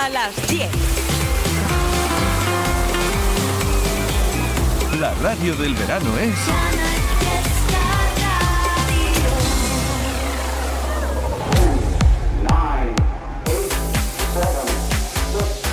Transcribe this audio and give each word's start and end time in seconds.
a 0.00 0.08
las 0.08 0.48
10. 0.48 0.70
La 4.98 5.12
radio 5.22 5.54
del 5.56 5.74
verano 5.74 6.16
es... 6.18 6.34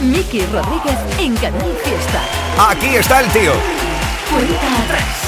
Miki 0.02 0.46
Rodríguez 0.48 0.98
en 1.20 1.36
Canal 1.38 1.78
Fiesta. 1.84 2.22
Aquí 2.70 2.96
está 2.96 3.22
el 3.22 3.28
tío. 3.32 3.54
Cuenta 4.30 4.84
atrás. 4.84 5.28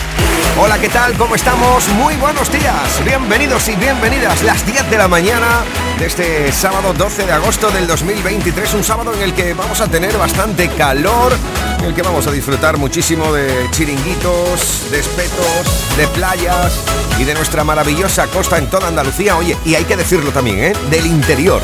Hola, 0.60 0.78
¿qué 0.78 0.90
tal? 0.90 1.14
¿Cómo 1.18 1.36
estamos? 1.36 1.88
Muy 1.90 2.16
buenos 2.16 2.52
días. 2.52 3.02
Bienvenidos 3.06 3.70
y 3.70 3.76
bienvenidas. 3.76 4.44
Las 4.44 4.66
10 4.66 4.90
de 4.90 4.98
la 4.98 5.08
mañana 5.08 5.64
de 6.00 6.06
este 6.06 6.52
sábado 6.54 6.94
12 6.94 7.26
de 7.26 7.32
agosto 7.34 7.70
del 7.72 7.86
2023. 7.86 8.74
Un 8.76 8.84
sábado 8.84 9.14
en 9.14 9.22
el 9.22 9.34
que 9.34 9.54
vamos 9.54 9.82
a 9.82 9.88
tener 9.88 10.18
bastante 10.18 10.70
calor, 10.70 11.34
en 11.80 11.86
el 11.86 11.94
que 11.94 12.02
vamos 12.02 12.26
a 12.26 12.32
disfrutar 12.32 12.78
muchísimo 12.78 13.34
de 13.34 13.68
chiringuitos, 13.72 14.90
de 14.92 15.00
espetos, 15.00 15.98
de 15.98 16.08
playas 16.08 16.80
y 17.20 17.26
de 17.26 17.34
nuestra 17.34 17.64
maravillosa 17.64 18.28
costa 18.28 18.58
en 18.58 18.70
toda 18.70 18.88
Andalucía. 18.88 19.36
Oye, 19.36 19.58
y 19.66 19.76
hay 19.76 19.84
que 19.84 19.98
decirlo 19.98 20.32
también, 20.32 20.60
¿eh? 20.60 20.74
Del 20.90 21.06
interior 21.06 21.62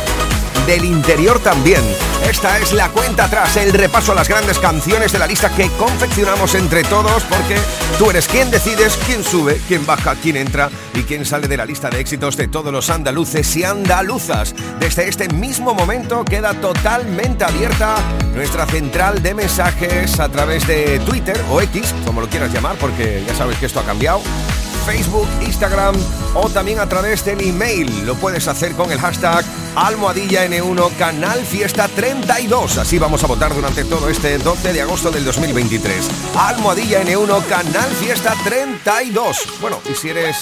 del 0.66 0.86
interior 0.86 1.40
también. 1.40 1.82
Esta 2.28 2.58
es 2.58 2.74
la 2.74 2.90
cuenta 2.90 3.26
atrás, 3.26 3.56
el 3.58 3.72
repaso 3.72 4.12
a 4.12 4.16
las 4.16 4.28
grandes 4.28 4.58
canciones 4.58 5.12
de 5.12 5.20
la 5.20 5.28
lista 5.28 5.50
que 5.50 5.70
confeccionamos 5.78 6.56
entre 6.56 6.84
todos, 6.84 7.24
porque 7.24 7.56
tú 8.00 8.10
eres 8.10 8.28
quien 8.28 8.50
decides 8.50 8.98
quién 9.06 9.24
sube, 9.24 9.62
quién 9.68 9.86
baja, 9.86 10.16
quién 10.16 10.38
entra 10.38 10.70
y 10.96 11.04
quién 11.04 11.26
sale 11.26 11.48
de 11.48 11.58
la 11.58 11.66
lista 11.66 11.90
de 11.90 12.00
éxitos 12.00 12.36
de 12.36 12.48
todos 12.48 12.72
los 12.72 12.90
andaluces 12.90 13.56
y 13.56 13.64
andaluzas. 13.64 14.56
Desde 14.80 15.08
este 15.08 15.28
mismo 15.30 15.74
momento 15.76 16.26
queda 16.26 16.54
totalmente 16.56 17.44
abierta 17.44 17.98
nuestra 18.34 18.66
central 18.66 19.22
de 19.22 19.34
mensajes 19.36 20.20
a 20.20 20.30
través 20.30 20.66
de 20.66 21.00
Twitter 21.00 21.40
o 21.52 21.62
X, 21.62 21.94
como 22.06 22.22
lo 22.22 22.28
quieras 22.28 22.52
llamar, 22.52 22.76
porque 22.78 23.24
ya 23.28 23.36
sabes 23.36 23.58
que 23.58 23.68
esto 23.68 23.82
ha 23.82 23.84
cambiado. 23.84 24.22
Facebook, 24.86 25.28
Instagram 25.42 25.96
o 26.36 26.50
también 26.50 26.80
a 26.80 26.88
través 26.88 27.26
del 27.26 27.42
email. 27.42 28.06
Lo 28.06 28.16
puedes 28.16 28.48
hacer 28.48 28.74
con 28.74 28.92
el 28.92 29.00
hashtag 29.00 29.44
Almohadilla 29.76 30.46
N1 30.46 30.96
Canal 30.98 31.46
Fiesta 31.46 31.88
32. 31.88 32.78
Así 32.78 32.98
vamos 32.98 33.24
a 33.24 33.28
votar 33.28 33.54
durante 33.54 33.84
todo 33.84 34.10
este 34.10 34.38
12 34.38 34.74
de 34.74 34.82
agosto 34.82 35.12
del 35.12 35.26
2023. 35.26 36.10
Almohadilla 36.38 37.04
N1 37.04 37.46
Canal 37.46 37.90
Fiesta 37.92 38.34
32. 38.44 39.60
Bueno, 39.60 39.82
y 39.90 39.94
si 39.96 40.10
eres 40.10 40.38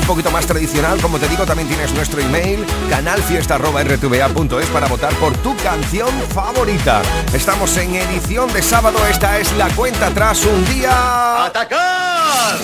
un 0.00 0.06
poquito 0.06 0.30
más 0.30 0.46
tradicional, 0.46 1.00
como 1.00 1.18
te 1.18 1.28
digo, 1.28 1.44
también 1.46 1.68
tienes 1.68 1.92
nuestro 1.94 2.20
email 2.20 2.64
canalfiesta.rtva.es 2.90 4.66
para 4.66 4.86
votar 4.86 5.14
por 5.14 5.34
tu 5.38 5.56
canción 5.56 6.10
favorita. 6.34 7.02
Estamos 7.32 7.76
en 7.78 7.94
edición 7.94 8.52
de 8.52 8.62
sábado, 8.62 8.98
esta 9.06 9.38
es 9.38 9.52
la 9.52 9.68
cuenta 9.70 10.08
atrás, 10.08 10.44
un 10.44 10.64
día... 10.66 11.46
¡Atacar! 11.46 12.58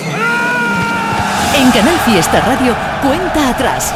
En 1.55 1.71
Canal 1.71 1.99
Fiesta 2.05 2.41
Radio, 2.41 2.75
cuenta 3.01 3.49
atrás. 3.49 3.93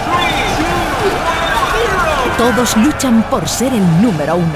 Todos 2.37 2.75
luchan 2.75 3.23
por 3.29 3.47
ser 3.47 3.73
el 3.73 4.01
número 4.01 4.35
uno. 4.35 4.53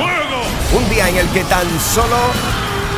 Un 0.75 0.89
día 0.89 1.07
en 1.07 1.15
el 1.15 1.27
que 1.29 1.45
tan 1.45 1.65
solo 1.79 2.17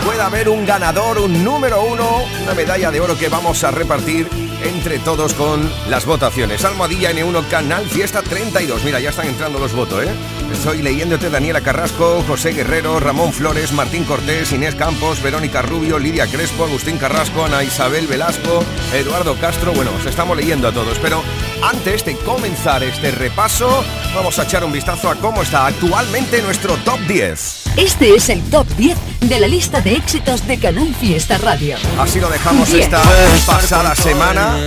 pueda 0.06 0.26
haber 0.26 0.50
un 0.50 0.66
ganador, 0.66 1.20
un 1.20 1.44
número 1.44 1.84
uno, 1.84 2.24
una 2.44 2.54
medalla 2.54 2.92
de 2.92 3.00
oro 3.00 3.18
que 3.18 3.30
vamos 3.30 3.64
a 3.64 3.72
repartir 3.72 4.28
entre 4.64 5.00
todos 5.00 5.34
con 5.34 5.70
las 5.90 6.06
votaciones. 6.06 6.64
Almohadilla 6.66 7.12
N1 7.12 7.48
Canal 7.50 7.88
Fiesta 7.88 8.22
32. 8.22 8.84
Mira, 8.84 9.00
ya 9.00 9.10
están 9.10 9.28
entrando 9.28 9.60
los 9.60 9.74
votos, 9.74 10.04
¿eh? 10.04 10.10
Estoy 10.52 10.82
leyéndote 10.82 11.30
Daniela 11.30 11.62
Carrasco, 11.62 12.24
José 12.28 12.54
Guerrero, 12.54 13.00
Ramón 13.00 13.34
Flores, 13.34 13.72
Martín 13.72 14.04
Cortés, 14.04 14.52
Inés 14.52 14.76
Campos, 14.76 15.22
Verónica 15.22 15.62
Rubio, 15.62 15.98
Lidia 15.98 16.28
Crespo, 16.28 16.66
Agustín 16.66 16.98
Carrasco, 16.98 17.46
Ana 17.46 17.64
Isabel 17.64 18.08
Velasco, 18.08 18.64
Eduardo 18.94 19.36
Castro. 19.36 19.74
Bueno, 19.74 19.92
os 19.98 20.06
estamos 20.06 20.38
leyendo 20.38 20.68
a 20.68 20.72
todos, 20.72 21.00
pero 21.00 21.24
antes 21.64 22.06
de 22.06 22.16
comenzar 22.18 22.84
este 22.84 23.12
repaso, 23.12 23.84
vamos 24.14 24.38
a 24.40 24.44
echar 24.44 24.64
un 24.64 24.72
vistazo 24.72 25.10
a 25.10 25.16
cómo 25.16 25.42
está 25.42 25.68
actualmente 25.68 26.42
nuestro 26.42 26.76
top 26.78 27.00
10. 27.08 27.61
Este 27.78 28.16
es 28.16 28.30
el 28.30 28.42
top 28.50 28.68
10 28.76 28.98
de 29.22 29.40
la 29.40 29.48
lista 29.48 29.80
de 29.82 29.96
éxitos 29.96 30.46
de 30.46 30.60
Canal 30.60 30.94
Fiesta 30.94 31.38
Radio. 31.38 31.78
Así 32.00 32.20
lo 32.20 32.30
dejamos 32.30 32.70
Diez. 32.70 32.84
esta 32.86 33.02
pasada 33.46 33.96
semana. 33.96 34.58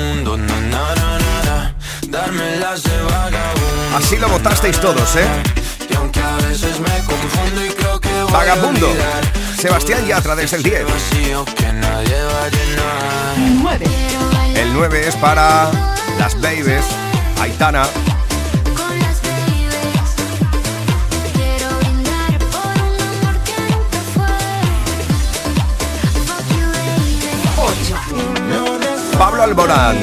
Así 3.94 4.16
lo 4.16 4.28
votasteis 4.28 4.80
todos, 4.80 5.16
¿eh? 5.16 5.26
Vagabundo. 8.32 8.92
Sebastián 9.58 10.06
Yatra 10.06 10.34
desde 10.34 10.56
el 10.56 10.62
10. 10.62 10.84
9. 13.62 13.86
El 14.56 14.72
9 14.72 15.08
es 15.08 15.16
para 15.16 15.70
las 16.18 16.40
Babies, 16.40 16.84
Aitana. 17.40 17.84
Pablo 29.18 29.42
Alborán. 29.42 29.96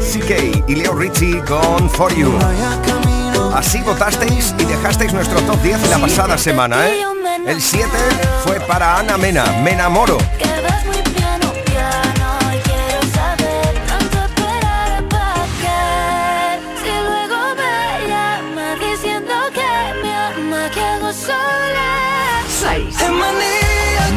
CK 0.00 0.64
y 0.68 0.74
Leo 0.76 0.94
Richie 0.94 1.40
con 1.44 1.88
For 1.90 2.14
You. 2.14 2.32
Así 3.54 3.80
votasteis 3.82 4.54
y 4.58 4.64
dejasteis 4.64 5.12
nuestro 5.12 5.40
top 5.42 5.60
10 5.62 5.90
la 5.90 5.98
pasada 5.98 6.38
semana, 6.38 6.88
¿eh? 6.88 7.02
El 7.46 7.60
7 7.60 7.88
fue 8.44 8.60
para 8.60 8.98
Ana 8.98 9.16
Mena, 9.18 9.44
Me 9.62 9.72
enamoro. 9.72 10.18
Quedas 10.38 10.84
muy 10.86 10.96
piano, 11.14 11.52
piano 11.66 12.38
Y 12.54 12.58
quiero 12.60 13.00
saber 13.14 13.74
Tanto 13.86 14.18
esperar 14.24 15.08
para 15.08 15.44
qué 15.60 16.60
Si 16.82 16.92
luego 17.04 17.38
me 17.56 18.08
llama 18.08 18.74
Diciendo 18.76 19.34
que 19.52 20.02
me 20.02 20.14
ama 20.14 20.70
Que 20.70 20.80
hago 20.80 21.12
sola 21.12 22.42
6. 22.60 22.96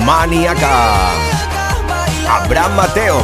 Maníaca. 0.06 1.34
Abraham 2.28 2.75
Mateo. 2.75 3.24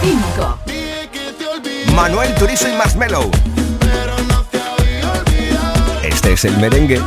Cinco. 0.00 0.58
Manuel 1.94 2.34
Turizo 2.34 2.68
y 2.68 2.72
Marshmello. 2.72 3.30
Este 6.02 6.32
es 6.32 6.44
el 6.44 6.56
merengue. 6.58 7.00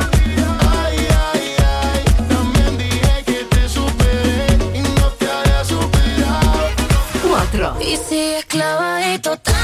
Cuatro. 7.28 7.76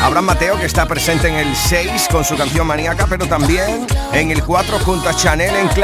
Abraham 0.01 0.25
Mateo 0.25 0.59
que 0.59 0.65
está 0.65 0.87
presente 0.87 1.27
en 1.27 1.35
el 1.35 1.55
6 1.55 2.07
con 2.11 2.23
su 2.23 2.35
canción 2.35 2.67
Maníaca, 2.67 3.07
pero 3.07 3.27
también 3.27 3.85
en 4.13 4.31
el 4.31 4.43
4 4.43 4.79
junto 4.79 5.09
a 5.09 5.13
Chanel 5.13 5.55
en 5.55 5.69
que 5.69 5.81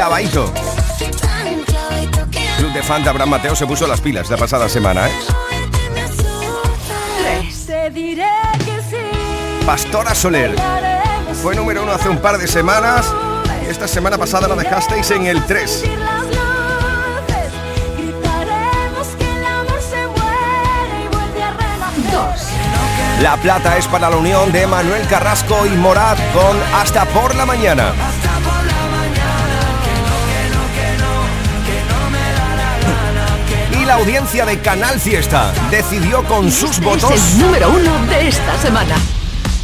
Club 2.58 2.72
de 2.72 2.82
fan 2.82 3.04
de 3.04 3.10
Abraham 3.10 3.30
Mateo 3.30 3.54
se 3.54 3.66
puso 3.66 3.86
las 3.86 4.00
pilas 4.00 4.28
la 4.30 4.36
pasada 4.36 4.68
semana, 4.68 5.08
¿eh? 5.08 5.12
no 5.30 5.94
me 5.94 6.02
asusta 6.02 6.94
3. 7.40 7.66
Te 7.66 7.90
diré 7.90 8.26
que 8.58 8.82
sí 8.90 9.64
Pastora 9.64 10.14
Soler. 10.14 10.54
Fue 11.42 11.54
número 11.54 11.82
uno 11.82 11.92
hace 11.92 12.08
un 12.08 12.18
par 12.18 12.38
de 12.38 12.48
semanas. 12.48 13.12
y 13.64 13.70
Esta 13.70 13.86
semana 13.86 14.18
pasada 14.18 14.48
la 14.48 14.56
dejasteis 14.56 15.10
en 15.12 15.26
el 15.26 15.44
3. 15.44 15.84
las 22.22 22.77
luces 23.18 23.26
Gritaremos 23.26 23.26
que 23.26 23.26
el 23.26 23.26
amor 23.26 23.26
se 23.26 23.26
muere 23.26 23.26
Y 23.26 23.26
vuelve 23.26 23.26
a 23.26 23.26
renacer 23.26 23.26
2. 23.26 23.26
La 23.26 23.36
plata 23.36 23.76
es 23.76 23.86
para 23.86 24.10
la 24.10 24.16
unión 24.16 24.52
de 24.52 24.66
Manuel 24.66 25.06
Carrasco 25.08 25.66
y 25.66 25.70
Morat 25.70 26.18
con 26.32 26.56
Hasta 26.74 27.04
por 27.06 27.34
la 27.34 27.46
mañana. 27.46 27.92
Y 33.72 33.84
la 33.84 33.94
audiencia 33.94 34.44
de 34.46 34.58
Canal 34.60 35.00
Fiesta 35.00 35.52
decidió 35.70 36.24
con 36.24 36.50
sus 36.50 36.80
votos 36.80 37.10
Es 37.10 37.34
el 37.34 37.40
número 37.40 37.70
uno 37.70 38.06
de 38.06 38.28
esta 38.28 38.58
semana. 38.58 38.94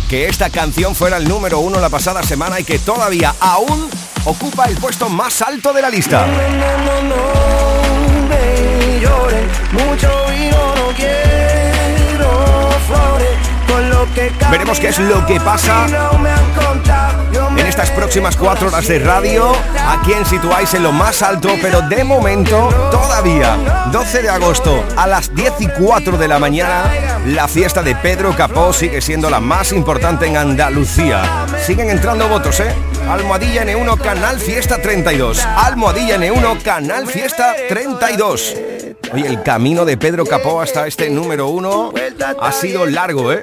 que 0.09 0.29
esta 0.29 0.51
canción 0.51 0.95
fuera 0.95 1.17
el 1.17 1.29
número 1.29 1.61
uno 1.61 1.81
la 1.81 1.89
pasada 1.89 2.23
semana 2.23 2.61
y 2.61 2.65
que 2.65 2.79
todavía 2.79 3.35
aún 3.41 3.89
ocupa 4.25 4.67
el 4.67 4.77
puesto 4.77 5.09
más 5.09 5.43
alto 5.43 5.73
de 5.73 5.83
la 5.83 5.91
lista. 5.91 6.27
Veremos 14.51 14.79
qué 14.81 14.89
es 14.89 14.99
lo 14.99 15.25
que 15.27 15.41
pasa 15.41 15.87
en 17.57 17.67
estas 17.67 17.91
próximas 17.91 18.37
cuatro 18.37 18.69
horas 18.69 18.89
de 18.89 18.99
radio, 18.99 19.53
a 19.79 20.03
quien 20.05 20.25
situáis 20.27 20.75
en 20.75 20.83
lo 20.83 20.93
más 20.93 21.23
alto, 21.23 21.51
pero 21.63 21.83
de 21.83 22.05
momento, 22.05 22.69
todavía, 22.91 23.57
12 23.93 24.23
de 24.23 24.29
agosto, 24.29 24.85
a 24.97 25.07
las 25.07 25.35
10 25.35 25.61
y 25.61 25.69
4 25.69 26.19
de 26.19 26.29
la 26.29 26.39
mañana, 26.39 26.85
la 27.27 27.49
fiesta 27.49 27.83
de 27.83 27.95
Pedro 27.97 28.35
Capó 28.37 28.73
sigue 28.73 29.01
siendo 29.01 29.31
la 29.31 29.41
más 29.41 29.73
importante 29.73 30.27
en 30.27 30.37
Andalucía. 30.37 31.47
Siguen 31.65 31.91
entrando 31.91 32.29
votos, 32.29 32.61
¿eh? 32.61 32.75
Almohadilla 33.09 33.65
N1 33.65 34.01
Canal 34.01 34.41
Fiesta 34.41 34.81
32. 34.81 35.45
Almohadilla 35.45 36.17
N1 36.17 36.63
Canal 36.63 37.07
Fiesta 37.07 37.55
32. 37.69 38.74
Oye, 39.13 39.27
el 39.27 39.43
camino 39.43 39.85
de 39.85 39.97
Pedro 39.97 40.25
Capó 40.25 40.61
hasta 40.61 40.87
este 40.87 41.11
número 41.11 41.49
uno 41.49 41.93
ha 42.41 42.53
sido 42.53 42.87
largo, 42.87 43.33
¿eh? 43.33 43.43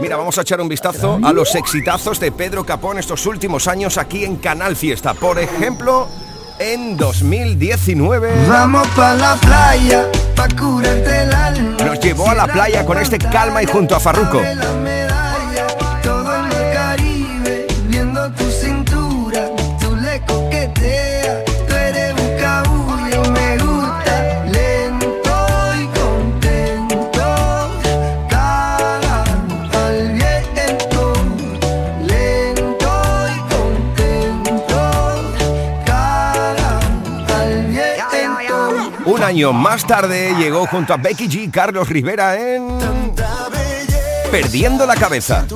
Mira, 0.00 0.16
vamos 0.16 0.38
a 0.38 0.42
echar 0.42 0.60
un 0.60 0.68
vistazo 0.68 1.18
a 1.22 1.32
los 1.32 1.54
exitazos 1.54 2.20
de 2.20 2.32
Pedro 2.32 2.64
Capó 2.64 2.92
en 2.92 2.98
estos 2.98 3.26
últimos 3.26 3.68
años 3.68 3.98
aquí 3.98 4.24
en 4.24 4.36
Canal 4.36 4.76
Fiesta. 4.76 5.14
Por 5.14 5.38
ejemplo, 5.38 6.08
en 6.58 6.96
2019. 6.96 8.46
Vamos 8.48 8.86
pa' 8.88 9.14
la 9.14 9.36
playa, 9.36 10.06
pa' 10.36 10.48
curarte 10.48 11.22
el 11.22 11.34
alma. 11.34 11.76
Nos 11.84 12.00
llevó 12.00 12.28
a 12.28 12.34
la 12.34 12.46
playa 12.46 12.84
con 12.84 12.98
este 12.98 13.18
calma 13.18 13.62
y 13.62 13.66
junto 13.66 13.96
a 13.96 14.00
Farruco. 14.00 14.40
Viento. 39.30 39.50
Un 39.50 39.52
año 39.52 39.52
más 39.52 39.86
tarde 39.86 40.34
llegó 40.38 40.66
junto 40.66 40.92
a 40.92 40.96
Becky 40.96 41.28
G 41.28 41.50
Carlos 41.50 41.88
Rivera 41.88 42.36
en 42.36 42.80
Perdiendo 44.30 44.86
la 44.86 44.94
cabeza. 44.94 45.46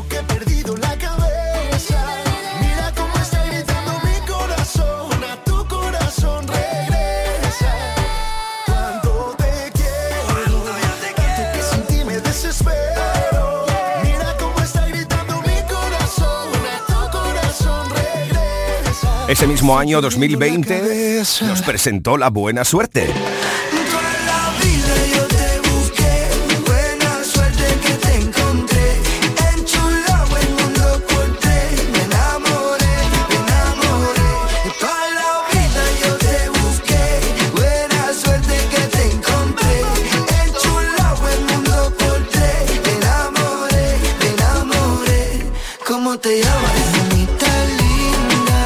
Ese 19.26 19.49
mismo 19.49 19.76
año 19.76 20.00
2020 20.00 21.23
nos 21.43 21.62
presentó 21.62 22.17
la 22.17 22.31
buena 22.31 22.65
suerte. 22.65 23.33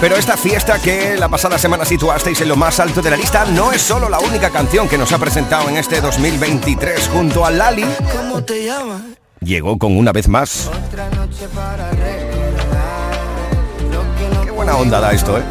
Pero 0.09 0.19
esta 0.19 0.39
fiesta 0.39 0.81
que 0.81 1.19
la 1.19 1.29
pasada 1.29 1.59
semana 1.59 1.85
situasteis 1.85 2.41
en 2.41 2.49
lo 2.49 2.57
más 2.57 2.81
alto 2.81 3.03
de 3.03 3.11
la 3.11 3.17
lista 3.19 3.45
no 3.45 3.73
es 3.73 3.83
solo 3.83 4.09
la 4.09 4.19
única 4.19 4.49
canción 4.49 4.89
que 4.89 4.97
nos 4.97 5.13
ha 5.13 5.19
presentado 5.19 5.69
en 5.69 5.77
este 5.77 6.01
2023 6.01 7.09
junto 7.09 7.45
a 7.45 7.51
Lali. 7.51 7.85
¿Cómo 8.17 8.43
te 8.43 8.65
llamas? 8.65 9.03
Llegó 9.41 9.77
con 9.77 9.99
una 9.99 10.13
vez 10.13 10.27
más. 10.27 10.71
Otra 10.87 11.11
noche 11.11 11.47
para 11.55 11.91
recordar 11.91 13.19
lo 13.93 14.01
que 14.17 14.35
no 14.35 14.45
Qué 14.47 14.51
buena 14.51 14.77
onda 14.79 14.99
da 14.99 15.13
esto, 15.13 15.37
¿eh? 15.37 15.43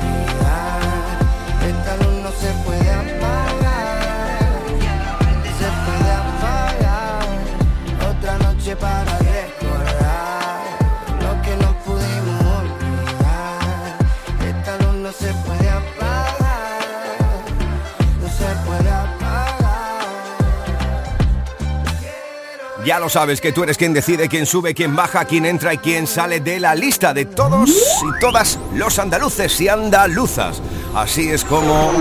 Lo 23.00 23.10
sabes 23.10 23.42
que 23.42 23.52
tú 23.52 23.64
eres 23.64 23.78
quien 23.78 23.94
decide 23.94 24.28
quién 24.28 24.48
sube, 24.48 24.74
quién 24.74 24.96
baja, 24.96 25.26
quién 25.26 25.46
entra 25.46 25.72
y 25.72 25.78
quién 25.78 26.08
sale 26.08 26.40
de 26.40 26.60
la 26.60 26.74
lista 26.74 27.14
de 27.14 27.26
todos 27.26 27.70
y 27.70 28.20
todas 28.20 28.58
los 28.74 28.98
andaluces 28.98 29.62
y 29.62 29.70
andaluzas. 29.70 30.62
Así 30.96 31.30
es 31.30 31.46
como 31.46 31.92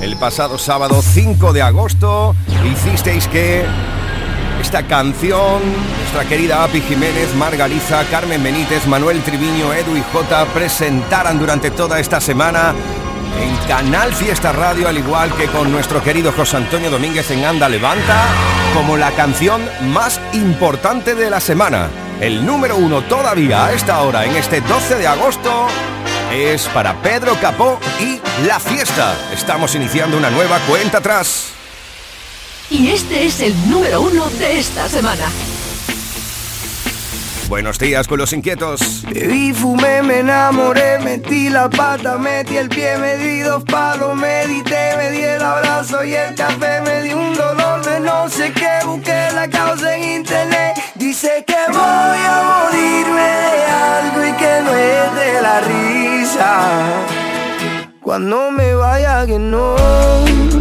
el 0.00 0.16
pasado 0.16 0.56
sábado 0.56 1.02
5 1.02 1.52
de 1.52 1.60
agosto 1.60 2.34
hicisteis 2.64 3.28
que 3.28 3.66
esta 4.60 4.86
canción, 4.86 5.60
nuestra 5.98 6.24
querida 6.24 6.64
Api 6.64 6.80
Jiménez, 6.80 7.34
Margariza, 7.34 8.04
Carmen 8.10 8.42
Benítez, 8.42 8.86
Manuel 8.86 9.22
Triviño, 9.22 9.74
Edu 9.74 9.96
y 9.96 10.02
J 10.12 10.46
presentaran 10.46 11.38
durante 11.38 11.70
toda 11.70 12.00
esta 12.00 12.22
semana 12.22 12.74
en 13.40 13.56
Canal 13.68 14.14
Fiesta 14.14 14.52
Radio, 14.52 14.88
al 14.88 14.98
igual 14.98 15.34
que 15.34 15.46
con 15.46 15.70
nuestro 15.70 16.02
querido 16.02 16.32
José 16.32 16.56
Antonio 16.56 16.90
Domínguez 16.90 17.30
en 17.30 17.44
Anda 17.44 17.68
Levanta, 17.68 18.24
como 18.74 18.96
la 18.96 19.10
canción 19.12 19.60
más 19.92 20.20
importante 20.32 21.14
de 21.14 21.30
la 21.30 21.40
semana. 21.40 21.88
El 22.20 22.44
número 22.44 22.76
uno 22.76 23.02
todavía 23.02 23.66
a 23.66 23.72
esta 23.72 24.02
hora, 24.02 24.24
en 24.24 24.36
este 24.36 24.60
12 24.60 24.96
de 24.96 25.06
agosto, 25.06 25.68
es 26.32 26.66
para 26.68 27.00
Pedro 27.02 27.36
Capó 27.40 27.78
y 28.00 28.20
La 28.46 28.58
Fiesta. 28.58 29.14
Estamos 29.32 29.74
iniciando 29.74 30.16
una 30.16 30.30
nueva 30.30 30.58
cuenta 30.68 30.98
atrás. 30.98 31.50
Y 32.70 32.88
este 32.88 33.26
es 33.26 33.40
el 33.40 33.70
número 33.70 34.02
uno 34.02 34.28
de 34.30 34.58
esta 34.58 34.88
semana. 34.88 35.24
Buenos 37.48 37.78
días 37.78 38.06
con 38.06 38.18
los 38.18 38.34
inquietos. 38.34 39.04
Bebí, 39.10 39.54
fumé, 39.54 40.02
me 40.02 40.18
enamoré, 40.18 40.98
metí 40.98 41.48
la 41.48 41.70
pata, 41.70 42.18
metí 42.18 42.58
el 42.58 42.68
pie, 42.68 42.98
me 42.98 43.16
di 43.16 43.40
dos 43.40 43.64
palos, 43.64 44.14
medité, 44.14 44.94
me 44.98 45.10
di 45.10 45.22
el 45.22 45.40
abrazo 45.42 46.04
y 46.04 46.12
el 46.12 46.34
café, 46.34 46.82
me 46.82 47.02
di 47.02 47.14
un 47.14 47.34
dolor 47.34 47.82
de 47.86 48.00
no 48.00 48.28
sé 48.28 48.52
qué, 48.52 48.84
busqué 48.84 49.28
la 49.34 49.48
causa 49.48 49.96
en 49.96 50.20
internet, 50.20 50.74
dice 50.96 51.42
que 51.46 51.56
voy 51.68 51.78
a 51.78 52.66
morirme 52.66 53.30
de 53.54 53.64
algo 53.64 54.26
y 54.26 54.32
que 54.32 54.60
no 54.64 54.74
es 54.74 55.14
de 55.14 55.40
la 55.40 55.60
risa. 55.60 56.68
Cuando 58.02 58.50
me 58.50 58.74
vaya 58.74 59.24
que 59.24 59.38
no 59.38 59.74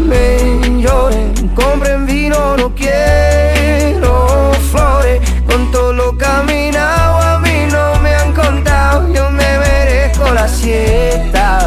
me 0.06 0.82
lloren, 0.82 1.34
compren 1.54 2.06
vino, 2.06 2.56
no 2.56 2.74
quiero 2.74 4.54
flores, 4.72 5.22
con 5.48 5.72
todo 5.72 5.94
lo 5.94 6.18
caminado 6.18 7.18
a 7.18 7.40
mí 7.40 7.66
no 7.72 8.00
me 8.02 8.14
han 8.14 8.34
contado, 8.34 9.12
yo 9.14 9.30
me 9.32 9.58
merezco 9.60 10.30
la 10.34 10.48
siesta. 10.48 11.60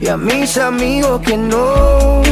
Y 0.00 0.08
a 0.08 0.16
mis 0.16 0.56
amigos 0.56 1.20
que 1.22 1.36
no 1.36 2.22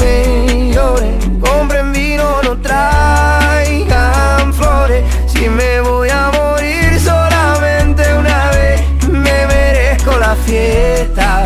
me 0.00 0.70
lloren, 0.72 1.40
compren 1.40 1.92
vino, 1.92 2.42
no 2.42 2.60
traigan 2.60 4.52
flores, 4.52 5.04
si 5.26 5.48
me 5.48 5.80
voy 5.80 6.10
a 6.10 6.30
morir 6.30 7.00
solamente 7.00 8.02
una 8.14 8.50
vez, 8.50 8.80
me 9.08 9.46
merezco 9.46 10.18
la 10.18 10.34
fiesta. 10.34 11.44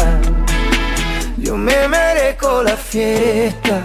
Yo 1.37 1.57
me 1.57 1.89
merezco 1.89 2.63
la 2.63 2.77
fiesta. 2.77 3.83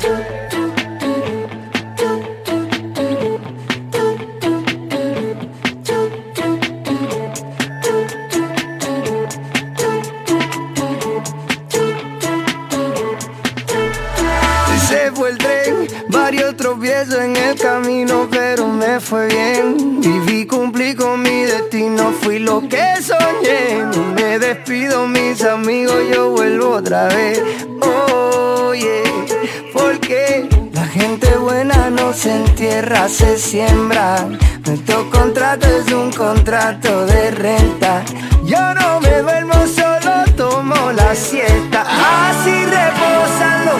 Se 14.91 15.09
fue 15.13 15.29
el 15.29 15.37
tren, 15.37 15.87
varios 16.09 16.57
tropiezos 16.57 17.15
en 17.15 17.37
el 17.37 17.57
camino, 17.57 18.27
pero 18.29 18.67
me 18.67 18.99
fue 18.99 19.27
bien. 19.27 20.01
Viví, 20.01 20.45
cumplí 20.45 20.95
con 20.95 21.21
mi 21.21 21.43
destino, 21.43 22.11
fui 22.21 22.39
lo 22.39 22.59
que 22.67 23.01
soñé. 23.01 23.85
Me 24.15 24.37
despido, 24.37 25.07
mis 25.07 25.41
amigos, 25.45 25.95
yo 26.13 26.31
vuelvo 26.31 26.71
otra 26.71 27.07
vez. 27.07 27.41
Oye, 27.79 29.03
porque 29.71 30.49
la 30.73 30.85
gente 30.87 31.37
buena 31.37 31.89
no 31.89 32.11
se 32.11 32.35
entierra, 32.35 33.07
se 33.07 33.37
siembra. 33.37 34.27
Nuestro 34.65 35.09
contrato 35.09 35.67
es 35.67 35.89
un 35.93 36.11
contrato 36.11 37.05
de 37.05 37.31
renta. 37.31 38.03
Yo 38.43 38.73
no 38.73 38.99
me 38.99 39.21
duermo 39.21 39.50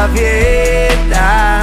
la 0.00 0.08
fiesta. 0.08 1.60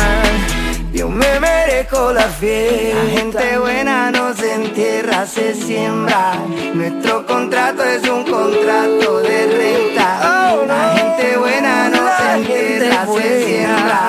Yo 0.93 1.09
me 1.09 1.39
merezco 1.39 2.13
la 2.13 2.27
fiesta. 2.39 3.03
La 3.03 3.09
gente 3.09 3.57
buena 3.57 4.11
no 4.11 4.33
se 4.35 4.53
entierra, 4.53 5.25
se 5.25 5.55
siembra. 5.55 6.33
Nuestro 6.73 7.25
contrato 7.25 7.83
es 7.83 8.07
un 8.07 8.23
contrato 8.23 9.19
de 9.21 9.37
renta. 9.59 10.55
La 10.67 10.93
gente 10.97 11.37
buena 11.37 11.89
no 11.89 12.03
se 12.17 12.33
entierra, 12.37 13.07
se 13.07 13.45
siembra. 13.45 14.01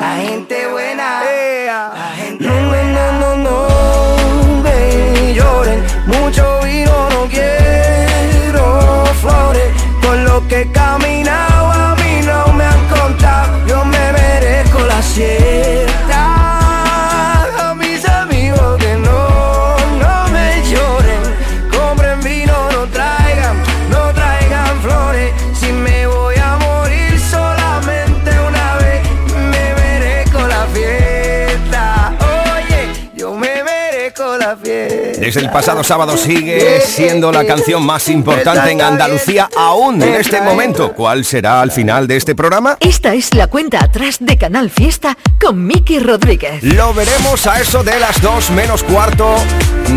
La 0.00 0.16
gente 0.26 0.66
buena, 0.68 1.22
la 1.94 2.10
gente 2.16 2.48
buena. 2.48 3.12
No, 3.12 3.36
no, 3.36 3.36
no, 3.36 4.62
me 4.62 5.34
lloren. 5.34 5.84
Mucho 6.06 6.60
vino 6.64 7.08
no 7.10 7.26
quiero 7.28 9.04
flores. 9.20 9.70
Con 10.02 10.24
lo 10.24 10.46
que 10.48 10.62
he 10.62 10.72
Desde 34.18 35.40
el 35.40 35.48
pasado 35.50 35.84
sábado 35.84 36.16
sigue 36.16 36.80
siendo 36.80 37.30
la 37.30 37.44
canción 37.44 37.86
más 37.86 38.08
importante 38.08 38.72
en 38.72 38.82
Andalucía 38.82 39.48
aún 39.56 40.02
en 40.02 40.14
este 40.14 40.40
momento. 40.40 40.92
¿Cuál 40.92 41.24
será 41.24 41.60
al 41.60 41.70
final 41.70 42.08
de 42.08 42.16
este 42.16 42.34
programa? 42.34 42.76
Esta 42.80 43.14
es 43.14 43.32
la 43.34 43.46
cuenta 43.46 43.78
atrás 43.78 44.16
de 44.18 44.36
Canal 44.36 44.70
Fiesta 44.70 45.16
con 45.40 45.64
Miki 45.64 46.00
Rodríguez. 46.00 46.64
Lo 46.64 46.92
veremos 46.94 47.46
a 47.46 47.60
eso 47.60 47.84
de 47.84 48.00
las 48.00 48.20
2 48.20 48.50
menos 48.50 48.82
cuarto 48.82 49.36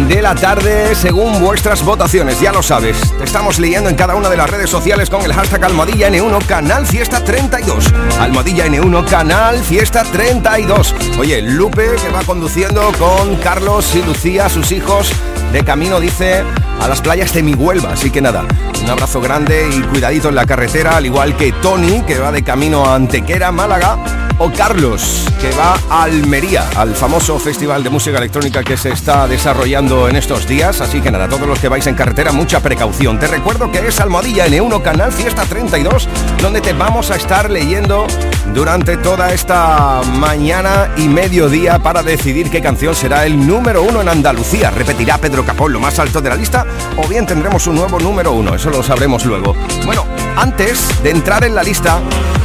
de 0.08 0.22
la 0.22 0.36
tarde 0.36 0.94
según 0.94 1.42
vuestras 1.42 1.84
votaciones. 1.84 2.40
Ya 2.40 2.52
lo 2.52 2.62
sabes, 2.62 2.98
te 3.18 3.24
estamos 3.24 3.58
leyendo 3.58 3.90
en 3.90 3.96
cada 3.96 4.14
una 4.14 4.30
de 4.30 4.38
las 4.38 4.52
redes 4.52 4.70
sociales 4.70 5.10
con 5.10 5.24
el 5.24 5.34
hashtag 5.34 5.66
Almohadilla 5.66 6.10
N1 6.10 6.46
Canal 6.46 6.86
Fiesta 6.86 7.24
32. 7.24 7.92
Almohadilla 8.20 8.68
N1 8.68 9.10
Canal 9.10 9.58
Fiesta 9.64 10.04
32. 10.04 10.94
Oye, 11.18 11.42
Lupe 11.42 11.96
que 11.96 12.10
va 12.10 12.22
conduciendo 12.24 12.92
con 13.00 13.36
Carlos 13.38 13.96
y 13.96 14.11
Lucía, 14.12 14.50
sus 14.50 14.74
hijos, 14.74 15.10
de 15.54 15.64
camino, 15.64 16.02
dice, 16.02 16.44
a 16.82 16.88
las 16.90 17.00
playas 17.00 17.34
de 17.34 17.44
mi 17.44 17.54
Huelva. 17.54 17.94
Así 17.94 18.12
que 18.12 18.20
nada, 18.20 18.44
un 18.84 18.90
abrazo 18.90 19.22
grande 19.22 19.70
y 19.74 19.82
cuidadito 19.84 20.28
en 20.28 20.36
la 20.36 20.46
carretera, 20.46 20.98
al 20.98 21.06
igual 21.06 21.38
que 21.38 21.54
Tony, 21.54 22.02
que 22.02 22.20
va 22.20 22.30
de 22.30 22.44
camino 22.44 22.86
a 22.86 22.96
Antequera, 22.96 23.54
Málaga, 23.54 23.98
o 24.38 24.52
Carlos, 24.52 25.26
que 25.40 25.50
va 25.52 25.78
a 25.90 26.04
Almería, 26.04 26.68
al 26.76 26.94
famoso 26.94 27.40
festival 27.40 27.86
de 27.86 27.90
música 27.90 28.18
electrónica 28.18 28.64
que 28.64 28.76
se 28.76 28.90
está 28.90 29.30
desarrollando 29.30 30.10
en 30.10 30.18
estos 30.18 30.46
días. 30.46 30.82
Así 30.82 31.00
que 31.00 31.10
nada, 31.10 31.30
todos 31.30 31.48
los 31.48 31.60
que 31.60 31.70
vais 31.70 31.88
en 31.88 31.96
carretera, 31.96 32.34
mucha 32.34 32.60
precaución. 32.60 33.18
Te 33.18 33.28
recuerdo 33.28 33.72
que 33.72 33.80
es 33.88 33.98
Almohadilla 34.02 34.48
N1 34.48 34.82
Canal 34.82 35.14
Fiesta 35.14 35.44
32, 35.44 36.10
donde 36.42 36.60
te 36.60 36.74
vamos 36.74 37.12
a 37.12 37.16
estar 37.16 37.50
leyendo 37.50 38.08
durante 38.54 38.98
toda 38.98 39.34
esta 39.34 40.02
mañana 40.18 40.92
y 40.98 41.08
mediodía 41.08 41.80
para 41.80 42.04
decidir 42.04 42.50
qué 42.50 42.62
canción 42.62 42.96
será 42.96 43.26
el 43.26 43.48
número 43.48 43.84
uno 43.84 44.02
en 44.02 44.10
Andalucía. 44.10 44.72
Repetirá 44.72 45.18
Pedro 45.18 45.46
Capón 45.46 45.74
lo 45.74 45.80
más 45.80 46.00
alto 46.00 46.22
de 46.22 46.30
la 46.30 46.36
lista 46.36 46.66
o 46.98 47.08
bien 47.08 47.26
tendremos 47.26 47.68
un 47.68 47.76
nuevo 47.76 48.00
número 48.00 48.32
uno, 48.32 48.56
eso 48.56 48.70
lo 48.70 48.84
sabremos 48.84 49.26
luego. 49.26 49.56
Bueno, 49.86 50.06
antes 50.36 51.02
de 51.04 51.12
entrar 51.12 51.44
en 51.44 51.56
la 51.56 51.64
lista 51.64 52.00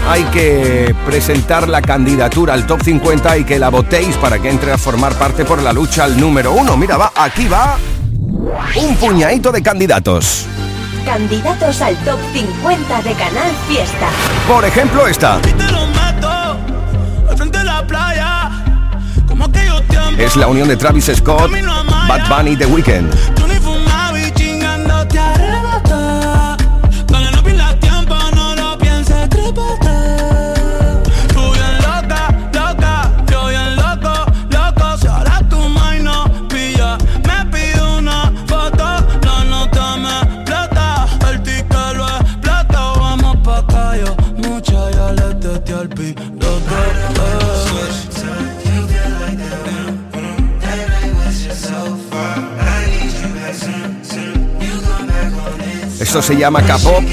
hay 0.09 0.23
que 0.25 0.95
presentar 1.05 1.69
la 1.69 1.83
candidatura 1.83 2.55
al 2.55 2.67
top 2.67 2.83
50 2.83 3.38
y 3.38 3.45
que 3.45 3.59
la 3.59 3.71
votéis 3.71 4.17
para 4.17 4.38
que 4.38 4.49
entre 4.49 4.73
a 4.73 4.79
formar 4.79 5.15
parte 5.15 5.45
por 5.45 5.62
la 5.62 5.73
lucha 5.73 6.05
al 6.05 6.19
número 6.19 6.53
uno. 6.53 6.76
Mira, 6.76 6.97
va, 6.97 7.12
aquí 7.15 7.49
va 7.49 7.76
un 8.76 8.97
puñadito 8.97 9.50
de 9.50 9.62
candidatos. 9.62 10.47
Candidatos 11.06 11.80
al 11.82 11.96
top 11.98 12.18
50 12.34 13.02
de 13.02 13.12
Canal 13.12 13.52
Fiesta. 13.68 14.08
Por 14.48 14.64
ejemplo, 14.64 15.06
esta. 15.06 15.40
Es 20.18 20.36
la 20.36 20.48
unión 20.48 20.66
de 20.66 20.76
Travis 20.76 21.10
Scott, 21.14 21.52
Bad 22.08 22.28
Bunny 22.28 22.50
y 22.50 22.56
The 22.56 22.66
Weeknd. 22.66 23.46
Esto 56.16 56.32
se 56.32 56.40
llama 56.40 56.62
K-Pop 56.62 57.04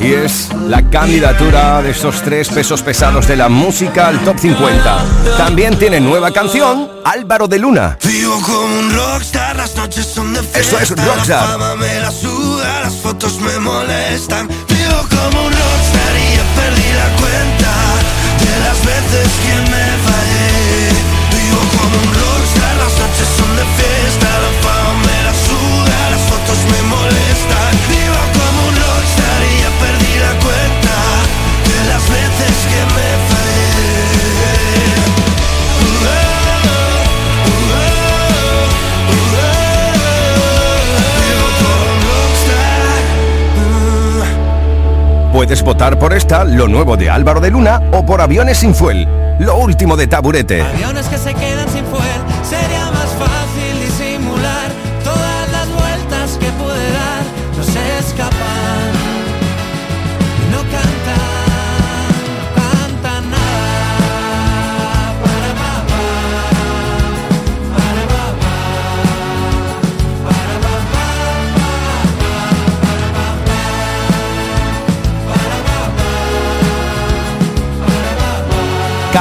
y 0.00 0.12
es 0.12 0.50
la 0.66 0.82
candidatura 0.90 1.80
de 1.80 1.92
estos 1.92 2.20
tres 2.20 2.50
pesos 2.50 2.82
pesados 2.82 3.26
de 3.26 3.34
la 3.34 3.48
música 3.48 4.08
al 4.08 4.22
top 4.22 4.38
50. 4.38 4.98
También 5.38 5.78
tiene 5.78 5.98
nueva 5.98 6.30
canción, 6.30 6.90
Álvaro 7.02 7.48
de 7.48 7.58
Luna. 7.58 7.96
Vivo 8.04 8.38
como 8.42 8.80
un 8.80 8.92
rockstar, 8.94 9.56
las 9.56 9.74
noches 9.76 10.04
son 10.04 10.34
de 10.34 10.40
fiesta. 10.42 10.58
Esto 10.60 10.78
es 10.78 10.90
Rockstar. 10.90 11.40
La 11.40 11.52
fama 11.52 11.76
me 11.76 12.00
la 12.00 12.10
suda, 12.10 12.80
las 12.82 12.96
fotos 12.96 13.40
me 13.40 13.58
molestan. 13.60 14.46
Vivo 14.46 15.06
como 15.08 15.46
un 15.46 15.52
rockstar 15.52 16.12
y 16.18 16.36
ya 16.36 16.44
perdí 16.60 16.92
la 16.92 17.16
cuenta 17.16 17.72
de 18.44 18.60
las 18.60 18.78
veces 18.84 19.28
que 19.40 19.70
me 19.70 19.86
fallé. 20.04 20.90
Vivo 21.32 21.60
como 21.78 21.96
un 21.96 22.12
rockstar, 22.12 22.76
las 22.76 22.92
noches 22.92 23.28
son 23.38 23.56
de 23.56 23.62
fiesta. 23.62 23.99
Puedes 45.40 45.62
votar 45.62 45.98
por 45.98 46.12
esta, 46.12 46.44
lo 46.44 46.68
nuevo 46.68 46.98
de 46.98 47.08
Álvaro 47.08 47.40
de 47.40 47.50
Luna, 47.50 47.80
o 47.92 48.04
por 48.04 48.20
Aviones 48.20 48.58
sin 48.58 48.74
Fuel, 48.74 49.08
lo 49.38 49.56
último 49.56 49.96
de 49.96 50.06
Taburete. 50.06 50.62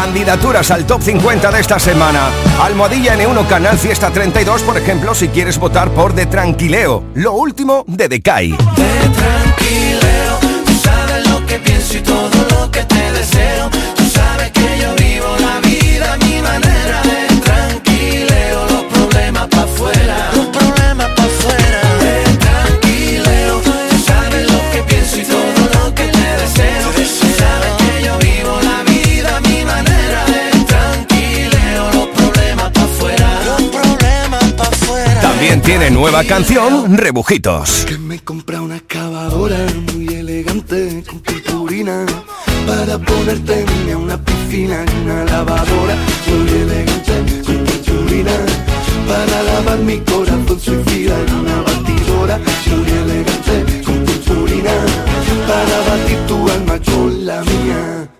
Candidaturas 0.09 0.71
al 0.71 0.87
top 0.87 1.03
50 1.03 1.51
de 1.51 1.59
esta 1.59 1.77
semana. 1.77 2.31
Almohadilla 2.63 3.15
N1 3.15 3.47
Canal 3.47 3.77
Fiesta 3.77 4.09
32, 4.09 4.63
por 4.63 4.75
ejemplo, 4.75 5.13
si 5.13 5.27
quieres 5.27 5.59
votar 5.59 5.91
por 5.91 6.15
De 6.15 6.25
Tranquileo, 6.25 7.03
lo 7.13 7.33
último 7.33 7.83
de 7.85 8.09
Decay. 8.09 8.49
De 8.49 8.57
tranquileo, 8.57 10.28
nueva 35.99 36.23
canción, 36.23 36.97
Rebujitos. 36.97 37.83
Que 37.85 37.97
me 37.97 38.19
compra 38.19 38.61
una 38.61 38.77
excavadora 38.77 39.57
muy 39.91 40.07
elegante 40.07 41.03
con 41.05 41.19
purpurina 41.19 42.05
para 42.65 42.97
ponerte 42.99 43.65
en 43.89 43.95
una 43.97 44.17
piscina 44.23 44.81
en 44.81 44.97
una 45.03 45.25
lavadora 45.25 45.97
muy 46.27 46.49
elegante 46.49 47.41
con 47.45 47.57
purpurina 47.65 48.31
para 49.09 49.43
lavar 49.43 49.79
mi 49.79 49.97
corazón 49.99 50.57
suicida 50.57 51.19
en 51.19 51.33
una 51.35 51.61
batidora 51.63 52.39
muy 52.67 52.89
elegante 52.89 53.83
con 53.83 54.05
purpurina 54.05 54.71
para 55.49 55.77
batir 55.89 56.17
tu 56.27 56.49
alma 56.49 56.79
con 56.79 57.25
la 57.25 57.41
mía. 57.41 58.18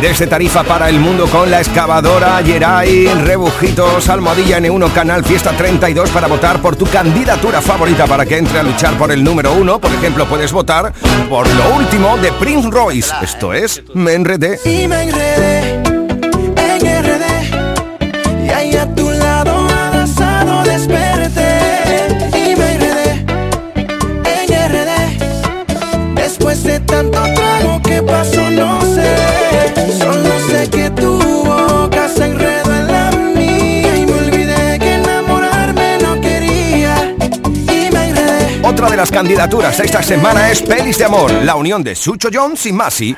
Desde 0.00 0.28
Tarifa 0.28 0.62
para 0.62 0.88
el 0.88 1.00
mundo 1.00 1.26
con 1.26 1.50
la 1.50 1.60
excavadora 1.60 2.40
Yeray, 2.40 3.06
Rebujitos, 3.24 4.08
Almohadilla 4.08 4.60
N1, 4.60 4.92
Canal 4.92 5.24
Fiesta 5.24 5.50
32 5.52 6.10
para 6.10 6.28
votar 6.28 6.62
por 6.62 6.76
tu 6.76 6.86
candidatura 6.86 7.60
favorita 7.60 8.06
para 8.06 8.24
que 8.24 8.38
entre 8.38 8.60
a 8.60 8.62
luchar 8.62 8.96
por 8.96 9.10
el 9.10 9.24
número 9.24 9.52
uno. 9.54 9.80
Por 9.80 9.92
ejemplo, 9.92 10.26
puedes 10.26 10.52
votar 10.52 10.92
por 11.28 11.48
lo 11.48 11.74
último 11.74 12.16
de 12.18 12.30
Prince 12.32 12.68
Royce. 12.70 13.12
Esto 13.22 13.52
es 13.52 13.82
Me 13.92 14.14
Enredé. 14.14 14.60
Y 14.64 14.86
me 14.86 15.02
enredé 15.02 15.77
De 38.90 38.96
las 38.96 39.10
candidaturas 39.10 39.78
esta 39.80 40.02
semana 40.02 40.50
es 40.50 40.62
Pelis 40.62 40.96
de 40.96 41.04
Amor, 41.04 41.30
la 41.44 41.56
unión 41.56 41.84
de 41.84 41.94
Sucho 41.94 42.30
Jones 42.32 42.64
y 42.64 42.72
Masi. 42.72 43.14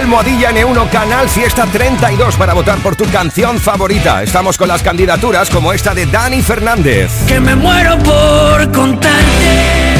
Almohadilla 0.00 0.50
N1 0.50 0.88
Canal 0.88 1.28
Fiesta 1.28 1.66
32 1.66 2.36
para 2.36 2.54
votar 2.54 2.78
por 2.78 2.96
tu 2.96 3.04
canción 3.10 3.58
favorita. 3.58 4.22
Estamos 4.22 4.56
con 4.56 4.68
las 4.68 4.82
candidaturas 4.82 5.50
como 5.50 5.74
esta 5.74 5.94
de 5.94 6.06
Dani 6.06 6.40
Fernández. 6.40 7.10
que 7.26 7.38
me 7.38 7.54
muero 7.54 7.98
por 7.98 8.72
contarte 8.72 9.99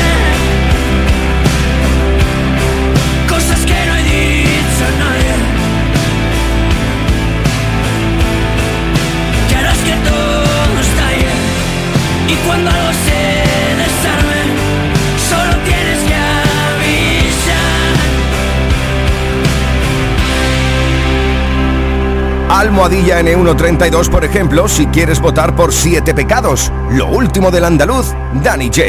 Almohadilla 22.61 23.23
N1 23.23 23.57
32, 23.57 24.11
por 24.11 24.23
ejemplo, 24.23 24.69
si 24.69 24.85
quieres 24.89 25.19
votar 25.19 25.57
por 25.57 25.73
Siete 25.73 26.13
Pecados. 26.13 26.71
Lo 26.91 27.07
último 27.07 27.51
del 27.51 27.65
andaluz, 27.65 28.13
Danny 28.43 28.67
J. 28.67 28.83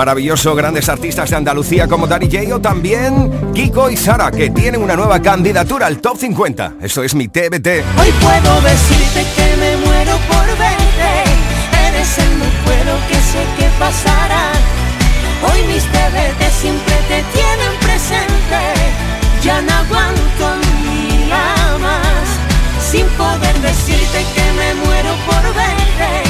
Maravilloso, 0.00 0.54
grandes 0.54 0.88
artistas 0.88 1.28
de 1.28 1.36
Andalucía 1.36 1.86
como 1.86 2.06
Danny 2.06 2.24
J 2.24 2.56
o 2.56 2.58
también 2.58 3.52
Kiko 3.52 3.90
y 3.90 3.98
Sara, 3.98 4.30
que 4.30 4.48
tienen 4.48 4.82
una 4.82 4.96
nueva 4.96 5.20
candidatura 5.20 5.86
al 5.86 5.98
Top 5.98 6.16
50. 6.16 6.76
Eso 6.80 7.02
es 7.02 7.14
mi 7.14 7.28
TBT. 7.28 7.84
Hoy 8.00 8.10
puedo 8.18 8.60
decirte 8.62 9.26
que 9.36 9.56
me 9.58 9.76
muero 9.84 10.12
por 10.26 10.46
verte. 10.56 11.12
Eres 11.86 12.16
el 12.16 12.30
muero 12.64 12.96
que 13.08 13.14
sé 13.16 13.44
que 13.58 13.68
pasará. 13.78 14.52
Hoy 15.42 15.64
mis 15.64 15.84
TBT 15.84 16.50
siempre 16.50 16.94
te 17.06 17.22
tienen 17.36 17.72
presente. 17.82 18.60
Ya 19.44 19.60
no 19.60 19.70
aguanto 19.70 20.46
día 20.80 21.76
más. 21.78 22.90
Sin 22.90 23.06
poder 23.18 23.54
decirte 23.60 24.24
que 24.34 24.52
me 24.52 24.74
muero 24.82 25.10
por 25.26 25.42
verte. 25.54 26.29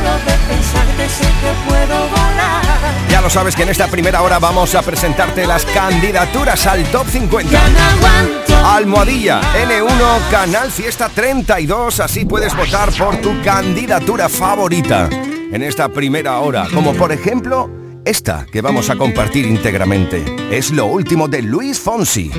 Solo 0.00 0.16
de 0.18 0.32
pensarte 0.48 1.08
sé 1.08 1.24
que 1.24 1.68
puedo 1.68 2.08
volar. 2.08 2.62
Ya 3.10 3.20
lo 3.20 3.28
sabes 3.28 3.54
que 3.54 3.64
en 3.64 3.68
esta 3.68 3.86
primera 3.88 4.22
hora 4.22 4.38
vamos 4.38 4.74
a 4.74 4.82
presentarte 4.82 5.46
las 5.46 5.64
candidaturas 5.66 6.66
al 6.66 6.84
Top 6.84 7.06
50. 7.06 7.50
Ya 7.52 7.68
no 7.68 7.78
aguanto. 7.80 8.66
Almohadilla 8.66 9.40
N1 9.40 10.30
Canal 10.30 10.70
Fiesta 10.70 11.10
32, 11.14 12.00
así 12.00 12.24
puedes 12.24 12.56
votar 12.56 12.90
por 12.92 13.16
tu 13.16 13.42
candidatura 13.42 14.28
favorita 14.28 15.08
en 15.10 15.62
esta 15.62 15.88
primera 15.88 16.38
hora, 16.40 16.66
como 16.72 16.94
por 16.94 17.12
ejemplo 17.12 17.70
esta 18.04 18.46
que 18.50 18.62
vamos 18.62 18.88
a 18.88 18.96
compartir 18.96 19.44
íntegramente. 19.44 20.24
Es 20.50 20.70
lo 20.70 20.86
último 20.86 21.28
de 21.28 21.42
Luis 21.42 21.78
Fonsi. 21.78 22.30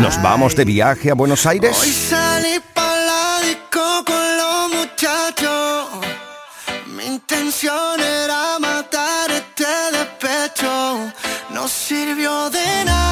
¿Nos 0.00 0.20
vamos 0.22 0.56
de 0.56 0.64
viaje 0.64 1.10
a 1.10 1.14
Buenos 1.14 1.44
Hoy 1.44 1.56
Aires? 1.56 1.76
salí 1.76 2.58
pa' 2.72 2.96
la 2.96 3.46
disco 3.46 4.04
con 4.06 4.36
los 4.36 4.70
muchachos. 4.80 5.71
Intención 7.32 7.98
era 7.98 8.58
matar 8.58 9.30
este 9.30 9.64
despecho. 9.90 11.10
No 11.48 11.66
sirvió 11.66 12.50
de 12.50 12.84
nada 12.84 13.11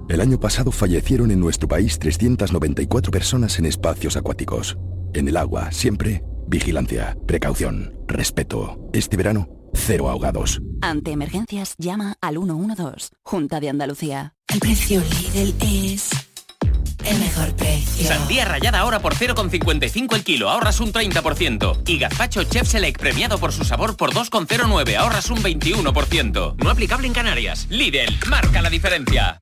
El 0.11 0.19
año 0.19 0.37
pasado 0.37 0.73
fallecieron 0.73 1.31
en 1.31 1.39
nuestro 1.39 1.69
país 1.69 1.97
394 1.97 3.13
personas 3.13 3.57
en 3.59 3.65
espacios 3.65 4.17
acuáticos. 4.17 4.77
En 5.13 5.29
el 5.29 5.37
agua, 5.37 5.71
siempre, 5.71 6.21
vigilancia, 6.47 7.15
precaución, 7.25 7.93
respeto. 8.09 8.77
Este 8.91 9.15
verano, 9.15 9.47
cero 9.73 10.09
ahogados. 10.09 10.61
Ante 10.81 11.11
emergencias, 11.11 11.75
llama 11.77 12.15
al 12.19 12.35
112, 12.35 13.07
Junta 13.23 13.61
de 13.61 13.69
Andalucía. 13.69 14.33
El 14.53 14.59
precio 14.59 15.01
Lidl 15.01 15.55
es 15.61 16.09
el 17.05 17.17
mejor 17.17 17.55
precio. 17.55 18.05
Sandía 18.05 18.43
rallada 18.43 18.79
ahora 18.79 18.99
por 18.99 19.15
0,55 19.15 20.13
el 20.13 20.25
kilo, 20.25 20.49
ahorras 20.49 20.81
un 20.81 20.91
30%. 20.91 21.83
Y 21.87 21.99
gazpacho 21.99 22.43
Chef 22.43 22.67
Select 22.67 22.99
premiado 22.99 23.37
por 23.37 23.53
su 23.53 23.63
sabor 23.63 23.95
por 23.95 24.11
2,09, 24.11 24.93
ahorras 24.97 25.29
un 25.29 25.41
21%. 25.41 26.55
No 26.61 26.69
aplicable 26.69 27.07
en 27.07 27.13
Canarias. 27.13 27.65
Lidl, 27.69 28.13
marca 28.27 28.61
la 28.61 28.69
diferencia. 28.69 29.41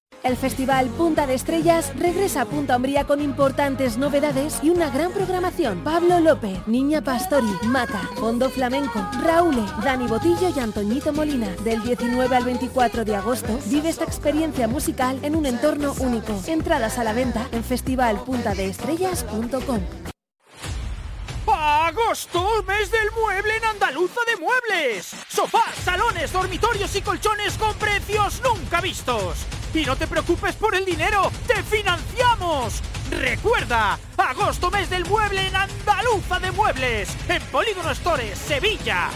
El 0.23 0.37
Festival 0.37 0.87
Punta 0.89 1.25
de 1.25 1.33
Estrellas 1.33 1.91
regresa 1.97 2.41
a 2.41 2.45
Punta 2.45 2.75
Umbría 2.75 3.07
con 3.07 3.21
importantes 3.21 3.97
novedades 3.97 4.59
y 4.61 4.69
una 4.69 4.91
gran 4.91 5.11
programación. 5.11 5.83
Pablo 5.83 6.19
López, 6.19 6.59
Niña 6.67 7.01
Pastori, 7.01 7.47
Mata, 7.63 8.07
Fondo 8.17 8.51
Flamenco, 8.51 9.03
Raúl, 9.23 9.55
Dani 9.83 10.05
Botillo 10.05 10.53
y 10.55 10.59
Antoñito 10.59 11.11
Molina. 11.11 11.47
Del 11.63 11.81
19 11.81 12.35
al 12.35 12.45
24 12.45 13.03
de 13.03 13.15
agosto 13.15 13.57
vive 13.65 13.89
esta 13.89 14.03
experiencia 14.03 14.67
musical 14.67 15.17
en 15.23 15.35
un 15.35 15.47
entorno 15.47 15.95
único. 15.99 16.39
Entradas 16.45 16.99
a 16.99 17.03
la 17.03 17.13
venta 17.13 17.47
en 17.51 17.63
festivalpuntadeestrellas.com. 17.63 19.79
¡Agosto! 21.47 22.63
¡Mes 22.67 22.91
del 22.91 23.09
mueble 23.19 23.57
en 23.57 23.65
Andaluza 23.65 24.21
de 24.27 24.37
Muebles! 24.37 25.15
Sofás, 25.27 25.73
salones, 25.83 26.31
dormitorios 26.31 26.95
y 26.95 27.01
colchones 27.01 27.57
con 27.57 27.73
precios 27.75 28.39
nunca 28.43 28.81
vistos. 28.81 29.47
Y 29.73 29.85
no 29.85 29.95
te 29.95 30.07
preocupes 30.07 30.55
por 30.55 30.75
el 30.75 30.85
dinero, 30.85 31.31
te 31.47 31.63
financiamos. 31.63 32.81
Recuerda, 33.09 33.97
agosto 34.17 34.69
mes 34.69 34.89
del 34.89 35.05
mueble 35.05 35.47
en 35.47 35.55
Andaluza 35.55 36.39
de 36.39 36.51
Muebles, 36.51 37.09
en 37.27 37.41
Polígono 37.43 37.93
Stores, 37.93 38.37
Sevilla. 38.37 39.09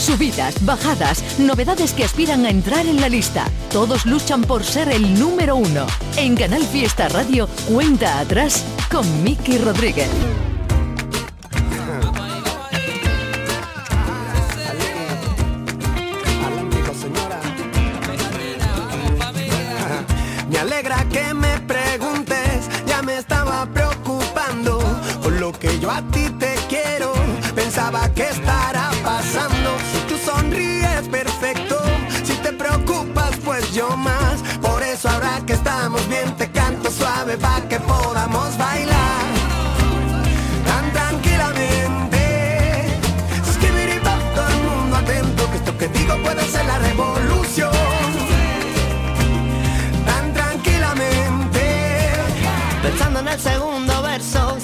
Subidas, 0.00 0.64
bajadas, 0.64 1.38
novedades 1.38 1.92
que 1.92 2.04
aspiran 2.04 2.46
a 2.46 2.50
entrar 2.50 2.86
en 2.86 3.00
la 3.00 3.08
lista. 3.08 3.44
Todos 3.70 4.06
luchan 4.06 4.42
por 4.42 4.64
ser 4.64 4.88
el 4.88 5.18
número 5.18 5.56
uno. 5.56 5.86
En 6.16 6.36
Canal 6.36 6.62
Fiesta 6.62 7.08
Radio, 7.08 7.48
cuenta 7.68 8.18
atrás 8.18 8.64
con 8.90 9.22
Miki 9.22 9.58
Rodríguez. 9.58 10.08
Me 20.50 20.58
alegra 20.58 21.04
que 21.04 21.32
me 21.32 21.60
preguntes, 21.60 22.68
ya 22.84 23.02
me 23.02 23.18
estaba 23.18 23.64
preocupando 23.66 24.80
por 25.22 25.32
lo 25.34 25.52
que 25.52 25.78
yo 25.78 25.92
a 25.92 26.02
ti 26.10 26.28
te 26.40 26.56
quiero. 26.68 27.12
Pensaba 27.54 28.08
que 28.14 28.28
estará 28.28 28.90
pasando. 29.04 29.70
Si 29.92 29.98
tú 30.08 30.18
sonríes 30.18 31.08
perfecto, 31.08 31.76
si 32.24 32.32
te 32.42 32.52
preocupas, 32.52 33.30
pues 33.44 33.72
yo 33.72 33.96
más. 33.96 34.42
Por 34.60 34.82
eso 34.82 35.08
ahora 35.08 35.40
que 35.46 35.52
estamos 35.52 36.08
bien, 36.08 36.36
te 36.36 36.50
canto 36.50 36.90
suave 36.90 37.36
para 37.36 37.68
que 37.68 37.78
podamos 37.78 38.58
bailar 38.58 39.24
tan 40.66 40.92
tranquilamente. 40.92 42.98
Skibidi-bop, 43.52 44.34
todo 44.34 44.48
el 44.48 44.62
mundo 44.68 44.96
atento, 44.96 45.48
que 45.50 45.56
esto 45.58 45.78
que 45.78 45.86
digo 45.88 46.16
puede 46.24 46.42
ser 46.48 46.66
la 46.66 46.78
revolución. 46.78 46.89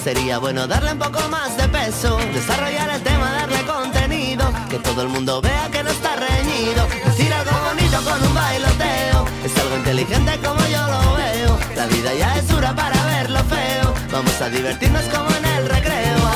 Sería 0.07 0.37
bueno 0.37 0.67
darle 0.67 0.93
un 0.93 0.99
poco 0.99 1.19
más 1.27 1.57
de 1.57 1.67
peso, 1.67 2.17
desarrollar 2.33 2.89
el 2.91 3.03
tema, 3.03 3.29
darle 3.29 3.61
contenido, 3.65 4.45
que 4.69 4.79
todo 4.79 5.01
el 5.01 5.09
mundo 5.09 5.41
vea 5.41 5.69
que 5.69 5.83
no 5.83 5.89
está 5.89 6.15
reñido, 6.15 6.87
decir 7.03 7.33
algo 7.33 7.51
bonito 7.67 7.97
con 8.09 8.25
un 8.25 8.33
bailoteo, 8.33 9.25
es 9.43 9.57
algo 9.57 9.75
inteligente 9.75 10.39
como 10.41 10.65
yo 10.67 10.87
lo 10.87 11.13
veo, 11.15 11.59
la 11.75 11.87
vida 11.87 12.13
ya 12.13 12.37
es 12.37 12.47
dura 12.47 12.73
para 12.73 12.95
ver 13.07 13.29
lo 13.31 13.43
feo, 13.43 13.93
vamos 14.09 14.41
a 14.41 14.47
divertirnos 14.47 15.03
como 15.13 15.29
en 15.35 15.43
el 15.43 15.67
recreo, 15.67 16.26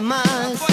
más. 0.00 0.67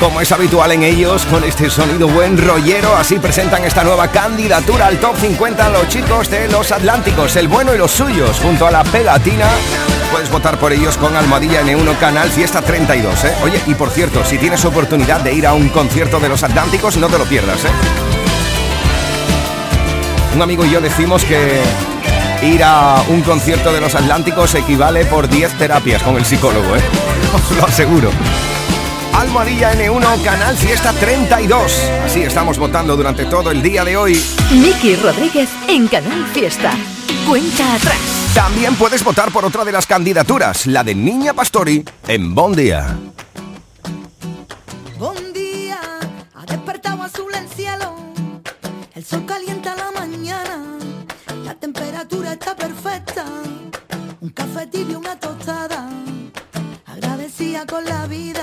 Como 0.00 0.20
es 0.20 0.30
habitual 0.30 0.70
en 0.70 0.84
ellos, 0.84 1.26
con 1.26 1.42
este 1.42 1.68
sonido 1.68 2.06
buen 2.06 2.38
rollero, 2.38 2.94
así 2.94 3.18
presentan 3.18 3.64
esta 3.64 3.82
nueva 3.82 4.06
candidatura 4.06 4.86
al 4.86 4.98
Top 4.98 5.16
50 5.16 5.70
los 5.70 5.88
chicos 5.88 6.30
de 6.30 6.46
Los 6.48 6.70
Atlánticos, 6.70 7.34
el 7.34 7.48
bueno 7.48 7.74
y 7.74 7.78
los 7.78 7.90
suyos, 7.90 8.38
junto 8.38 8.64
a 8.68 8.70
la 8.70 8.84
pegatina. 8.84 9.48
Puedes 10.12 10.30
votar 10.30 10.56
por 10.58 10.72
ellos 10.72 10.96
con 10.96 11.16
Almohadilla 11.16 11.62
N1 11.62 11.98
Canal 11.98 12.30
Fiesta 12.30 12.62
32, 12.62 13.24
¿eh? 13.24 13.34
Oye, 13.42 13.60
y 13.66 13.74
por 13.74 13.90
cierto, 13.90 14.24
si 14.24 14.38
tienes 14.38 14.64
oportunidad 14.64 15.20
de 15.20 15.34
ir 15.34 15.48
a 15.48 15.54
un 15.54 15.68
concierto 15.68 16.20
de 16.20 16.28
Los 16.28 16.44
Atlánticos, 16.44 16.96
no 16.96 17.08
te 17.08 17.18
lo 17.18 17.24
pierdas, 17.24 17.64
¿eh? 17.64 17.70
Un 20.36 20.42
amigo 20.42 20.64
y 20.64 20.70
yo 20.70 20.80
decimos 20.80 21.24
que 21.24 21.60
ir 22.42 22.62
a 22.62 23.02
un 23.08 23.22
concierto 23.22 23.72
de 23.72 23.80
Los 23.80 23.96
Atlánticos 23.96 24.54
equivale 24.54 25.06
por 25.06 25.28
10 25.28 25.58
terapias 25.58 26.04
con 26.04 26.16
el 26.16 26.24
psicólogo, 26.24 26.76
¿eh? 26.76 26.82
Os 27.34 27.56
lo 27.56 27.66
aseguro. 27.66 28.10
Almohadilla 29.18 29.74
N1 29.74 30.22
Canal 30.22 30.56
Fiesta 30.56 30.92
32. 30.92 31.90
Así 32.04 32.22
estamos 32.22 32.56
votando 32.56 32.96
durante 32.96 33.24
todo 33.24 33.50
el 33.50 33.60
día 33.60 33.84
de 33.84 33.96
hoy. 33.96 34.22
Miki 34.52 34.94
Rodríguez 34.94 35.50
en 35.66 35.88
Canal 35.88 36.24
Fiesta. 36.26 36.72
Cuenta 37.28 37.74
atrás. 37.74 37.98
También 38.32 38.76
puedes 38.76 39.02
votar 39.02 39.32
por 39.32 39.44
otra 39.44 39.64
de 39.64 39.72
las 39.72 39.88
candidaturas, 39.88 40.68
la 40.68 40.84
de 40.84 40.94
Niña 40.94 41.34
Pastori 41.34 41.84
en 42.06 42.32
Bon 42.32 42.54
Día. 42.54 42.96
Buen 45.00 45.32
día, 45.32 45.80
ha 46.34 46.46
despertado 46.46 47.02
azul 47.02 47.34
el 47.34 47.48
cielo. 47.48 47.96
El 48.94 49.04
sol 49.04 49.24
calienta 49.26 49.74
la 49.74 49.90
mañana. 49.98 50.62
La 51.44 51.54
temperatura 51.56 52.34
está 52.34 52.54
perfecta. 52.54 53.24
Un 54.20 54.30
café 54.30 54.68
tibio, 54.68 55.00
una 55.00 55.18
tostada. 55.18 55.88
Agradecida 56.86 57.66
con 57.66 57.84
la 57.84 58.06
vida. 58.06 58.37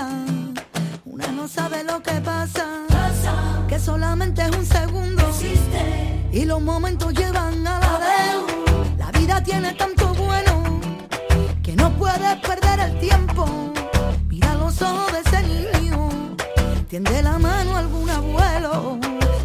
Los 6.56 6.64
momentos 6.64 7.14
llevan 7.14 7.68
a 7.68 7.80
la 7.82 7.98
vez. 8.06 8.98
La 8.98 9.12
vida 9.12 9.44
tiene 9.44 9.74
tanto 9.74 10.14
bueno 10.14 10.80
que 11.62 11.76
no 11.76 11.92
puedes 11.98 12.36
perder 12.48 12.80
el 12.80 12.98
tiempo. 12.98 13.46
Mira 14.30 14.54
los 14.56 14.82
ojos 14.82 15.12
de 15.12 15.20
ese 15.20 15.44
niño. 15.44 16.10
Tiende 16.88 17.22
la 17.24 17.38
mano 17.40 17.76
a 17.76 17.80
algún 17.80 18.10
abuelo. 18.10 18.98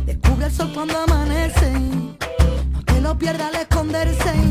Descubre 0.07 0.47
el 0.47 0.53
sol 0.53 0.71
cuando 0.73 0.99
amanece. 1.01 1.73
No 2.71 2.81
te 2.85 3.01
lo 3.01 3.19
pierdas 3.19 3.49
al 3.55 3.61
esconderse. 3.63 4.50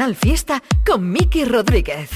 Canal 0.00 0.16
Fiesta 0.16 0.62
con 0.86 1.12
Miki 1.12 1.44
Rodríguez. 1.44 2.08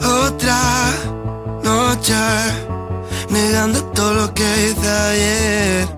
Otra 0.00 0.94
noche 1.62 2.14
negando 3.28 3.84
todo 3.92 4.14
lo 4.14 4.32
que 4.32 4.44
hice 4.64 4.88
ayer. 4.88 5.88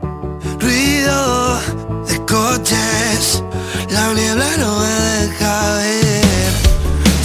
Ruido 0.59 1.61
de 2.09 2.19
coches, 2.27 3.45
la 3.91 4.13
niebla 4.13 4.57
no 4.57 4.81
me 4.81 4.89
deja 5.21 5.75
ver. 5.77 6.53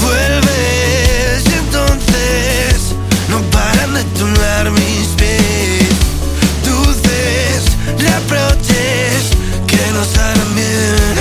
Vuelves 0.03 1.43
y 1.49 1.53
entonces 1.65 2.93
no 3.27 3.41
paran 3.49 3.95
de 3.95 4.03
tunar 4.19 4.69
mis 4.69 5.12
que 9.67 9.91
no 9.91 10.03
salen 10.03 10.55
bien. 10.55 11.15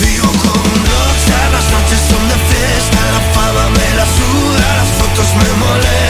Vivo 0.00 0.26
como 0.26 0.64
un 0.74 0.82
rockstar, 0.90 1.50
las 1.52 1.66
noches 1.70 2.00
son 2.10 2.28
de 2.28 2.38
fiesta, 2.48 2.98
la 3.12 3.20
fama 3.34 3.68
me 3.70 3.96
la 3.96 4.06
suda, 4.06 4.76
las 4.80 4.88
fotos 4.98 5.28
me 5.36 5.66
molestan. 5.66 6.05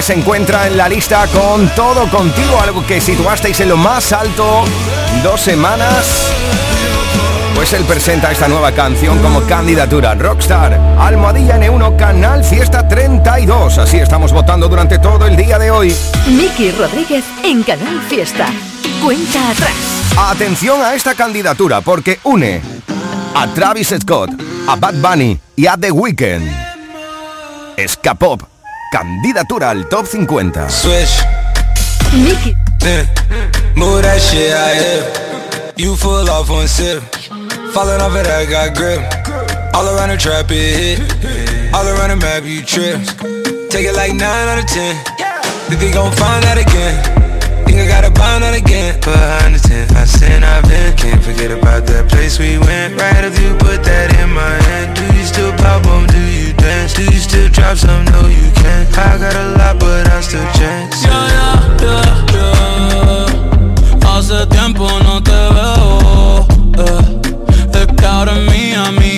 Que 0.00 0.06
se 0.06 0.14
encuentra 0.14 0.66
en 0.66 0.78
la 0.78 0.88
lista 0.88 1.26
con 1.26 1.68
Todo 1.74 2.08
Contigo, 2.08 2.58
algo 2.58 2.86
que 2.86 3.02
situasteis 3.02 3.60
en 3.60 3.68
lo 3.68 3.76
más 3.76 4.14
alto 4.14 4.64
dos 5.22 5.42
semanas. 5.42 6.32
Pues 7.54 7.74
él 7.74 7.84
presenta 7.84 8.32
esta 8.32 8.48
nueva 8.48 8.72
canción 8.72 9.18
como 9.18 9.42
candidatura 9.42 10.14
Rockstar, 10.14 10.72
Almohadilla 10.98 11.58
N1 11.58 11.96
Canal 11.96 12.42
Fiesta 12.42 12.88
32. 12.88 13.76
Así 13.76 13.98
estamos 13.98 14.32
votando 14.32 14.68
durante 14.68 14.98
todo 14.98 15.26
el 15.26 15.36
día 15.36 15.58
de 15.58 15.70
hoy. 15.70 15.94
Miki 16.28 16.70
Rodríguez 16.70 17.26
en 17.44 17.62
Canal 17.62 18.00
Fiesta. 18.08 18.46
Cuenta 19.04 19.50
atrás. 19.50 19.74
Atención 20.16 20.80
a 20.80 20.94
esta 20.94 21.14
candidatura 21.14 21.82
porque 21.82 22.20
une 22.24 22.62
a 23.34 23.46
Travis 23.48 23.94
Scott, 24.00 24.30
a 24.66 24.76
Bad 24.76 24.94
Bunny 24.94 25.38
y 25.56 25.66
a 25.66 25.76
The 25.76 25.90
Weeknd. 25.90 26.70
Escapop, 27.76 28.42
candidatura 28.90 29.68
al 29.70 29.86
top 29.88 30.06
50. 30.06 30.68
Switch. 30.68 31.22
Miki. 32.12 32.56
Yeah. 32.82 33.06
Move 33.76 34.02
that 34.02 34.20
shit 34.20 34.52
out 34.52 34.74
here. 34.74 35.72
You 35.76 35.96
full 35.96 36.28
off 36.28 36.50
one 36.50 36.66
sip. 36.66 37.02
Falling 37.72 38.00
off 38.00 38.16
it, 38.16 38.26
I 38.26 38.46
got 38.46 38.74
grip. 38.74 39.00
All 39.74 39.86
around 39.86 40.10
the 40.10 40.16
trap, 40.16 40.50
it 40.50 40.98
hit. 40.98 41.74
All 41.74 41.86
around 41.86 42.10
the 42.10 42.16
map, 42.16 42.44
you 42.44 42.62
trip. 42.62 43.00
Take 43.70 43.86
it 43.86 43.94
like 43.94 44.12
9 44.12 44.22
out 44.22 44.58
of 44.58 44.66
10. 44.66 44.96
Think 45.68 45.80
they 45.80 45.92
gon' 45.92 46.10
find 46.12 46.42
that 46.42 46.58
again. 46.58 47.29
I 47.80 47.86
got 47.88 48.04
a 48.04 48.10
bond 48.10 48.44
on 48.44 48.52
again. 48.54 49.00
Behind 49.00 49.54
the 49.54 49.60
tent, 49.68 49.92
I 49.96 50.04
sin, 50.04 50.44
I've 50.44 50.64
been. 50.68 50.94
Can't 50.96 51.22
forget 51.22 51.50
about 51.50 51.86
that 51.86 52.10
place 52.10 52.38
we 52.38 52.58
went. 52.58 53.00
Right 53.00 53.24
after 53.24 53.40
you 53.40 53.54
put 53.56 53.82
that 53.88 54.08
in 54.20 54.28
my 54.36 54.54
hand. 54.68 54.96
Do 54.96 55.04
you 55.16 55.24
still 55.24 55.52
pop 55.56 55.86
on? 55.86 56.06
Do 56.06 56.20
you 56.20 56.52
dance? 56.52 56.92
Do 56.92 57.04
you 57.04 57.20
still 57.28 57.48
drop 57.48 57.78
some? 57.78 58.04
No, 58.12 58.28
you 58.28 58.48
can't. 58.60 58.86
I 58.98 59.16
got 59.16 59.34
a 59.34 59.46
lot, 59.56 59.80
but 59.80 60.04
I 60.12 60.20
still 60.20 60.44
chance. 60.60 61.02
Yeah, 61.04 61.24
yeah, 61.36 61.56
yeah, 61.80 62.34
yeah. 62.36 64.04
Hace 64.04 64.46
tiempo 64.52 64.84
no 65.06 65.22
te 65.22 65.40
veo. 65.56 66.46
eh. 66.84 67.80
Es 67.80 67.86
que 67.96 68.04
ahora 68.06 68.32
es 68.36 68.42
mía 68.52 68.92
mi 68.92 69.09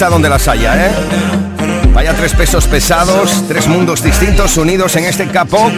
esta 0.00 0.08
donde 0.08 0.30
las 0.30 0.48
haya, 0.48 0.86
¿eh? 0.86 0.90
Vaya 1.92 2.14
tres 2.14 2.32
pesos 2.32 2.66
pesados, 2.66 3.44
tres 3.46 3.66
mundos 3.66 4.02
distintos 4.02 4.56
unidos 4.56 4.96
en 4.96 5.04
este 5.04 5.28
capo. 5.28 5.70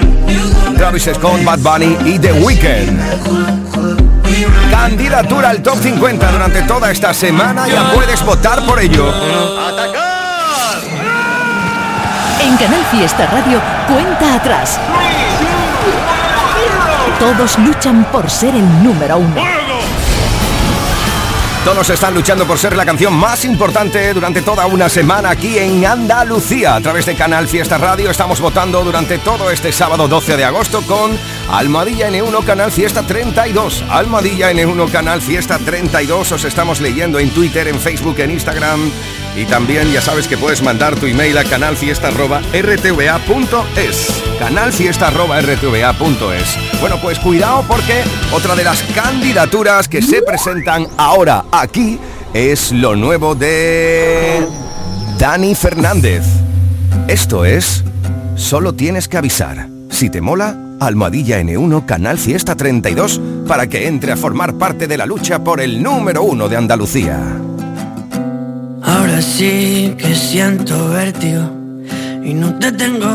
Travis 0.76 1.10
Scott, 1.12 1.42
Bad 1.42 1.58
Bunny 1.58 1.96
y 2.04 2.20
The 2.20 2.32
Weeknd. 2.34 3.00
Candidatura 4.70 5.50
al 5.50 5.60
top 5.60 5.76
50 5.82 6.30
durante 6.30 6.62
toda 6.62 6.92
esta 6.92 7.12
semana, 7.12 7.66
ya 7.66 7.90
puedes 7.90 8.24
votar 8.24 8.64
por 8.64 8.78
ello. 8.78 9.12
En 12.42 12.56
Canal 12.58 12.84
Fiesta 12.92 13.26
Radio, 13.26 13.60
cuenta 13.88 14.36
atrás. 14.36 14.78
Todos 17.18 17.58
luchan 17.58 18.04
por 18.12 18.30
ser 18.30 18.54
el 18.54 18.84
número 18.84 19.18
uno. 19.18 19.61
Todos 21.64 21.90
están 21.90 22.12
luchando 22.12 22.44
por 22.44 22.58
ser 22.58 22.76
la 22.76 22.84
canción 22.84 23.14
más 23.14 23.44
importante 23.44 24.12
durante 24.12 24.42
toda 24.42 24.66
una 24.66 24.88
semana 24.88 25.30
aquí 25.30 25.58
en 25.58 25.86
Andalucía. 25.86 26.74
A 26.74 26.80
través 26.80 27.06
de 27.06 27.14
Canal 27.14 27.46
Fiesta 27.46 27.78
Radio 27.78 28.10
estamos 28.10 28.40
votando 28.40 28.82
durante 28.82 29.18
todo 29.18 29.48
este 29.48 29.70
sábado 29.70 30.08
12 30.08 30.36
de 30.36 30.44
agosto 30.44 30.82
con 30.82 31.16
Almohadilla 31.52 32.10
N1 32.10 32.44
Canal 32.44 32.72
Fiesta 32.72 33.06
32. 33.06 33.84
Almohadilla 33.88 34.50
N1 34.50 34.90
Canal 34.90 35.22
Fiesta 35.22 35.60
32. 35.60 36.32
Os 36.32 36.44
estamos 36.44 36.80
leyendo 36.80 37.20
en 37.20 37.30
Twitter, 37.30 37.68
en 37.68 37.78
Facebook, 37.78 38.18
en 38.18 38.32
Instagram. 38.32 38.90
Y 39.36 39.44
también 39.44 39.92
ya 39.92 40.00
sabes 40.00 40.26
que 40.26 40.36
puedes 40.36 40.62
mandar 40.62 40.96
tu 40.96 41.06
email 41.06 41.38
a 41.38 41.44
canalfiesta.rtva.es. 41.44 44.22
Canalfiesta.rtva.es. 44.40 46.71
Bueno, 46.83 46.99
pues 47.01 47.20
cuidado 47.20 47.64
porque 47.68 48.03
otra 48.33 48.57
de 48.57 48.64
las 48.64 48.83
candidaturas 48.83 49.87
que 49.87 50.03
se 50.03 50.20
presentan 50.20 50.89
ahora 50.97 51.45
aquí 51.53 51.97
es 52.35 52.72
lo 52.72 52.97
nuevo 52.97 53.37
de 53.37 54.45
Dani 55.16 55.55
Fernández. 55.55 56.24
Esto 57.07 57.45
es 57.45 57.85
Solo 58.35 58.72
tienes 58.72 59.07
que 59.07 59.16
avisar. 59.16 59.68
Si 59.91 60.11
te 60.11 60.20
mola, 60.20 60.57
Almohadilla 60.80 61.41
N1 61.41 61.87
Canal 61.87 62.18
Fiesta 62.18 62.57
32 62.57 63.20
para 63.47 63.68
que 63.68 63.87
entre 63.87 64.11
a 64.11 64.16
formar 64.16 64.55
parte 64.55 64.89
de 64.89 64.97
la 64.97 65.07
lucha 65.07 65.39
por 65.45 65.61
el 65.61 65.80
número 65.85 66.24
uno 66.24 66.49
de 66.49 66.57
Andalucía. 66.57 67.16
Ahora 68.83 69.22
sí 69.22 69.95
que 69.97 70.16
siento 70.16 70.89
vértigo 70.89 71.49
y 72.24 72.35
no 72.35 72.59
te 72.59 72.72
tengo 72.72 73.07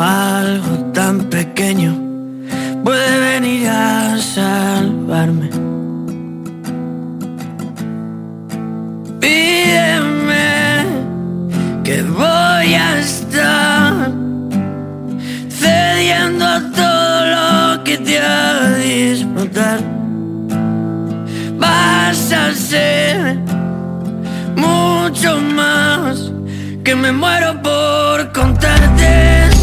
algo 0.00 0.92
tan 0.92 1.20
pequeño 1.30 1.94
puede 2.84 3.18
venir 3.18 3.68
a 3.68 4.16
salvarme. 4.18 5.48
Pídeme 9.20 10.84
que 11.84 12.02
voy 12.02 12.74
a 12.74 12.98
estar 12.98 14.10
cediendo 15.48 16.44
a 16.44 16.60
todo 16.80 17.26
lo 17.34 17.84
que 17.84 17.98
te 17.98 18.18
haga 18.18 18.76
disfrutar. 18.76 19.80
Vas 21.58 22.32
a 22.32 22.52
ser 22.54 23.38
mucho 24.54 25.40
más 25.40 26.30
que 26.84 26.94
me 26.94 27.10
muero 27.12 27.60
por 27.62 28.32
contarte. 28.32 29.55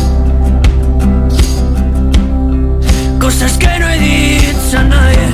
Cosas 3.34 3.58
que 3.58 3.80
no 3.80 3.90
he 3.90 3.98
dicho 3.98 4.78
a 4.78 4.84
nadie. 4.84 5.28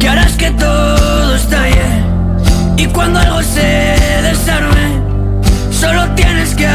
Que 0.00 0.08
harás 0.08 0.32
que 0.32 0.50
todo 0.52 1.34
estalle. 1.34 1.90
Y 2.78 2.86
cuando 2.86 3.18
algo 3.18 3.42
se 3.42 3.94
desarme, 4.22 4.98
solo 5.70 6.08
tienes 6.14 6.54
que 6.54 6.66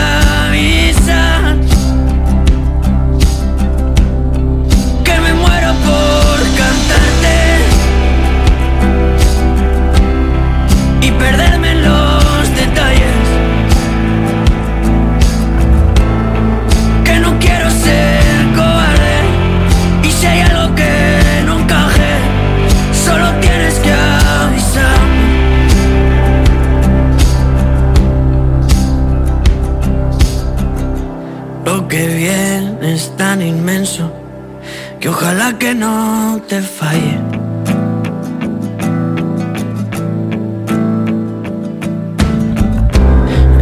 ojalá 35.18 35.58
que 35.58 35.74
no 35.74 36.40
te 36.48 36.62
falle. 36.62 37.18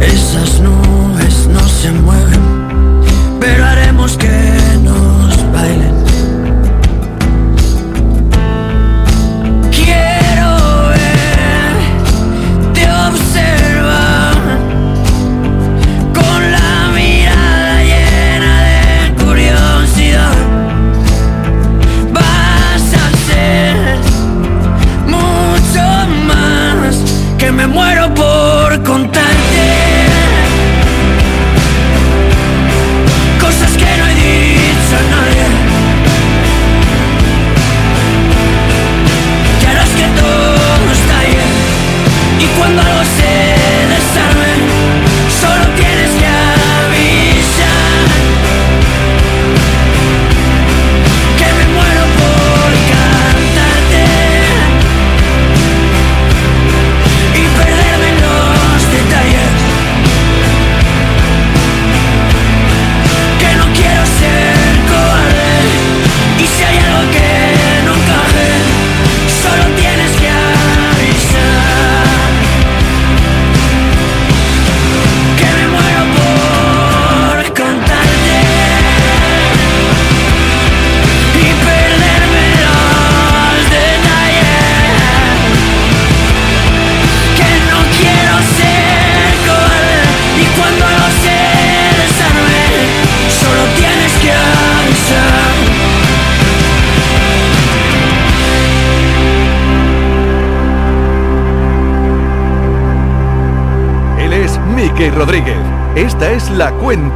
Esas 0.00 0.60
nubes 0.60 0.85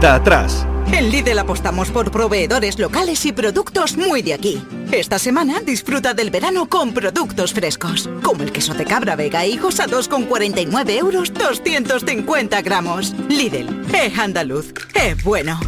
cuenta 0.01 0.15
atrás. 0.15 0.67
En 0.93 1.11
Lidl 1.11 1.39
apostamos 1.39 1.91
por 1.91 2.11
proveedores 2.11 2.79
locales 2.79 3.25
y 3.27 3.33
productos 3.33 3.97
muy 3.97 4.23
de 4.23 4.35
aquí. 4.35 4.65
Esta 4.91 5.19
semana 5.19 5.61
disfruta 5.61 6.15
del 6.15 6.31
verano 6.31 6.69
con 6.69 6.93
productos 6.93 7.53
frescos, 7.53 8.09
como 8.23 8.43
el 8.43 8.51
queso 8.51 8.73
de 8.75 8.85
cabra 8.87 9.15
vega 9.15 9.45
e 9.45 9.51
hijos 9.51 9.79
a 9.79 9.87
2,49 9.87 10.91
euros 10.99 11.33
250 11.35 12.63
gramos. 12.63 13.15
Lidl, 13.29 13.69
es 13.95 14.19
andaluz, 14.19 14.73
es 14.95 15.23
bueno. 15.23 15.61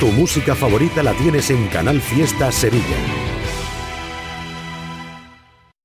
Tu 0.00 0.06
música 0.08 0.56
favorita 0.56 1.04
la 1.04 1.12
tienes 1.12 1.48
en 1.50 1.68
Canal 1.68 2.00
Fiesta 2.00 2.50
Sevilla. 2.50 3.31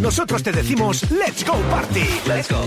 Nosotros 0.00 0.42
te 0.42 0.50
decimos 0.50 1.10
Let's 1.10 1.44
Go 1.46 1.54
Party. 1.70 2.00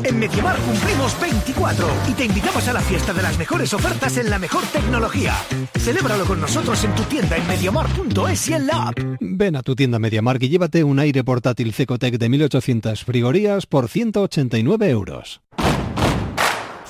En 0.03 0.19
Mediamar 0.19 0.55
cumplimos 0.59 1.19
24 1.19 1.88
y 2.09 2.13
te 2.13 2.25
invitamos 2.25 2.67
a 2.67 2.73
la 2.73 2.81
fiesta 2.81 3.11
de 3.11 3.23
las 3.23 3.38
mejores 3.39 3.73
ofertas 3.73 4.17
en 4.17 4.29
la 4.29 4.38
mejor 4.38 4.63
tecnología. 4.65 5.34
Celébralo 5.79 6.25
con 6.25 6.39
nosotros 6.39 6.84
en 6.84 6.93
tu 6.93 7.03
tienda 7.03 7.36
en 7.36 7.47
mediamar.es 7.47 8.49
y 8.49 8.53
en 8.53 8.67
la 8.67 8.89
app. 8.89 8.99
Ven 9.19 9.55
a 9.55 9.63
tu 9.63 9.75
tienda 9.75 9.97
MediaMark 9.97 10.43
y 10.43 10.49
llévate 10.49 10.84
un 10.84 10.99
aire 10.99 11.23
portátil 11.23 11.73
Cecotec 11.73 12.19
de 12.19 12.29
1800 12.29 13.03
frigorías 13.03 13.65
por 13.65 13.89
189 13.89 14.89
euros. 14.89 15.41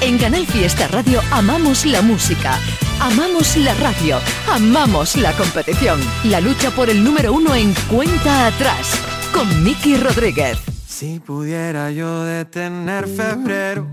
En 0.00 0.16
Canal 0.16 0.46
Fiesta 0.46 0.86
Radio 0.88 1.20
amamos 1.32 1.84
la 1.84 2.02
música, 2.02 2.58
amamos 3.00 3.56
la 3.56 3.74
radio, 3.74 4.18
amamos 4.50 5.16
la 5.16 5.32
competición. 5.32 6.00
La 6.24 6.40
lucha 6.40 6.70
por 6.70 6.88
el 6.88 7.02
número 7.02 7.32
uno 7.32 7.54
en 7.54 7.74
cuenta 7.90 8.46
atrás 8.46 8.92
con 9.34 9.64
Miki 9.64 9.96
Rodríguez. 9.96 10.58
Si 10.86 11.18
pudiera 11.18 11.90
yo 11.90 12.24
detener 12.24 13.08
febrero 13.08 13.88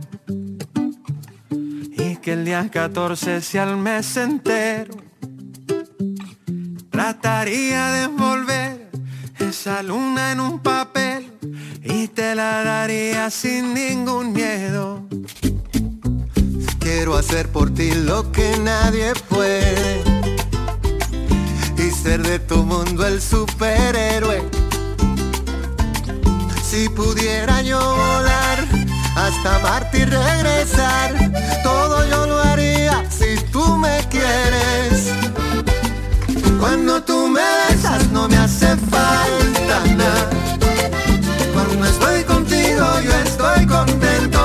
y 1.50 2.18
que 2.18 2.34
el 2.34 2.46
día 2.46 2.70
14 2.70 3.42
sea 3.42 3.64
el 3.64 3.78
mes 3.78 4.16
entero, 4.16 4.96
trataría 6.92 7.88
de 7.92 8.04
envolver 8.04 8.90
esa 9.40 9.82
luna 9.82 10.32
en 10.32 10.40
un 10.40 10.60
papel 10.60 11.32
y 11.84 12.08
te 12.08 12.26
te 12.26 12.34
la 12.34 12.64
daría 12.64 13.30
sin 13.30 13.74
ningún 13.74 14.34
miedo. 14.34 15.06
Quiero 16.98 17.18
hacer 17.18 17.50
por 17.50 17.74
ti 17.74 17.92
lo 17.92 18.32
que 18.32 18.58
nadie 18.60 19.12
puede 19.28 20.02
y 21.78 21.92
ser 21.92 22.24
de 22.24 22.40
tu 22.40 22.64
mundo 22.64 23.06
el 23.06 23.22
superhéroe. 23.22 24.42
Si 26.64 26.88
pudiera 26.88 27.62
yo 27.64 27.80
volar 27.80 28.60
hasta 29.18 29.60
Marte 29.60 30.00
y 30.00 30.06
regresar, 30.06 31.14
todo 31.64 32.08
yo 32.10 32.28
lo 32.28 32.40
haría 32.40 33.04
si 33.12 33.44
tú 33.52 33.76
me 33.76 34.00
quieres. 34.10 35.12
Cuando 36.62 37.04
tú 37.04 37.28
me 37.28 37.44
besas 37.68 38.10
no 38.14 38.30
me 38.30 38.38
hace 38.38 38.68
falta 38.78 39.84
nada. 39.98 40.30
Cuando 41.54 41.86
estoy 41.88 42.24
contigo 42.24 42.86
yo 43.04 43.12
estoy 43.26 43.66
contento. 43.68 44.45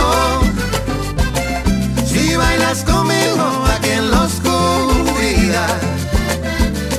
Conmigo 2.71 3.65
aquí 3.75 3.89
en 3.89 4.09
la 4.09 4.21
oscuridad, 4.21 5.77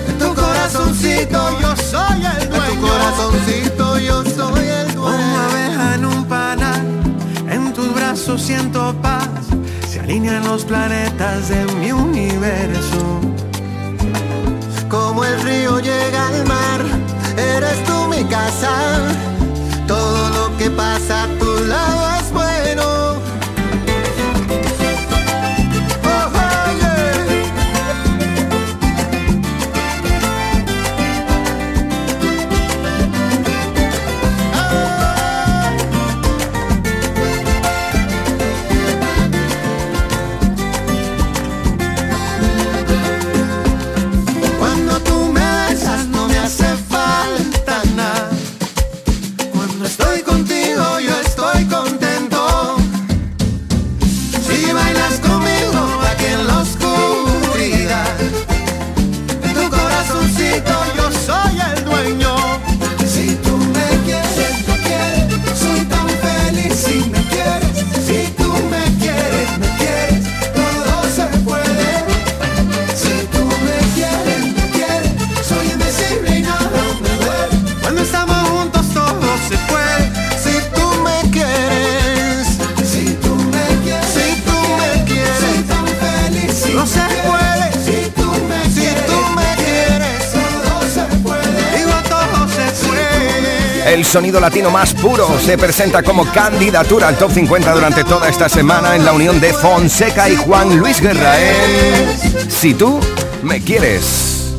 en 0.06 0.18
tu 0.18 0.34
corazoncito 0.34 1.60
yo 1.60 1.74
soy 1.76 2.26
el 2.26 2.50
dueño. 2.50 2.64
En 2.66 2.74
tu 2.74 2.86
corazoncito 2.86 3.98
yo 3.98 4.22
soy 4.22 4.66
el 4.66 4.94
dueño. 4.94 5.16
Una 5.16 5.48
abeja 5.48 5.94
en 5.94 6.04
un 6.04 6.24
panal, 6.26 6.82
en 7.48 7.72
tus 7.72 7.94
brazos 7.94 8.42
siento 8.42 8.94
paz. 9.00 9.30
Se 9.90 10.00
alinean 10.00 10.44
los 10.44 10.66
planetas 10.66 11.48
de 11.48 11.64
mi 11.76 11.90
universo. 11.90 13.20
Como 14.90 15.24
el 15.24 15.40
río 15.40 15.80
llega 15.80 16.28
al 16.28 16.44
mar, 16.44 16.82
eres 17.38 17.82
tú 17.84 18.08
mi 18.08 18.22
casa. 18.24 18.70
Todo 19.88 20.28
lo 20.28 20.56
que 20.58 20.68
pasa 20.68 21.22
a 21.22 21.28
tu 21.38 21.64
lado 21.64 22.10
es 22.20 22.30
bueno. 22.30 22.51
Sonido 94.12 94.40
latino 94.40 94.70
más 94.70 94.92
puro 94.92 95.26
se 95.38 95.56
presenta 95.56 96.02
como 96.02 96.26
candidatura 96.26 97.08
al 97.08 97.16
top 97.16 97.30
50 97.30 97.72
durante 97.72 98.04
toda 98.04 98.28
esta 98.28 98.46
semana 98.46 98.94
en 98.94 99.06
la 99.06 99.14
unión 99.14 99.40
de 99.40 99.54
Fonseca 99.54 100.28
y 100.28 100.36
Juan 100.36 100.78
Luis 100.78 101.00
Guerra 101.00 101.32
en 101.40 102.50
Si 102.50 102.74
tú 102.74 103.00
me 103.42 103.62
quieres. 103.62 104.52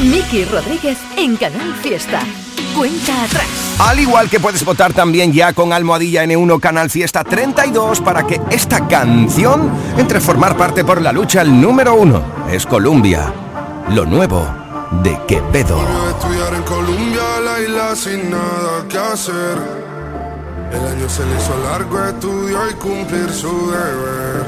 Miki 0.00 0.44
Rodríguez 0.46 0.98
en 1.16 1.36
Canal 1.36 1.72
Fiesta. 1.76 2.18
Cuenta 2.76 3.22
atrás. 3.22 3.46
Al 3.78 4.00
igual 4.00 4.28
que 4.28 4.40
puedes 4.40 4.64
votar 4.64 4.92
también 4.92 5.32
ya 5.32 5.52
con 5.52 5.72
Almohadilla 5.72 6.24
N1 6.24 6.58
Canal 6.58 6.90
Fiesta 6.90 7.22
32 7.22 8.00
para 8.00 8.26
que 8.26 8.40
esta 8.50 8.88
canción 8.88 9.70
entre 9.98 10.18
a 10.18 10.20
formar 10.20 10.56
parte 10.56 10.84
por 10.84 11.00
la 11.00 11.12
lucha 11.12 11.42
al 11.42 11.60
número 11.60 11.94
uno. 11.94 12.24
Es 12.50 12.66
Colombia, 12.66 13.32
lo 13.90 14.04
nuevo 14.04 14.44
de 15.04 15.16
Quevedo. 15.28 15.78
Sin 17.94 18.30
nada 18.30 18.84
que 18.88 18.98
hacer. 18.98 19.56
El 20.72 20.80
año 20.80 21.08
se 21.08 21.24
le 21.24 21.36
hizo 21.36 21.56
largo, 21.62 22.04
estudió 22.04 22.68
y 22.70 22.74
cumplir 22.74 23.30
su 23.30 23.70
deber. 23.70 24.44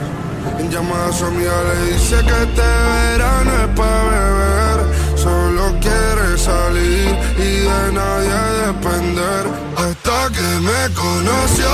En 0.59 0.71
llamada 0.71 1.09
a 1.09 1.13
su 1.13 1.27
amiga 1.27 1.53
le 1.69 1.93
dice 1.93 2.17
que 2.17 2.43
este 2.43 2.63
verano 2.63 3.51
es 3.63 3.69
para 3.77 4.01
beber. 4.03 4.79
Solo 5.17 5.65
quiere 5.81 6.39
salir 6.39 7.17
y 7.39 7.51
de 7.69 7.93
nadie 7.93 8.39
depender. 8.67 9.47
Hasta 9.77 10.33
que 10.35 10.49
me 10.69 10.95
conoció, 10.95 11.71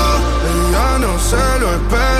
ella 0.51 0.99
no 0.99 1.19
se 1.19 1.59
lo 1.59 1.73
esperaba. 1.73 2.14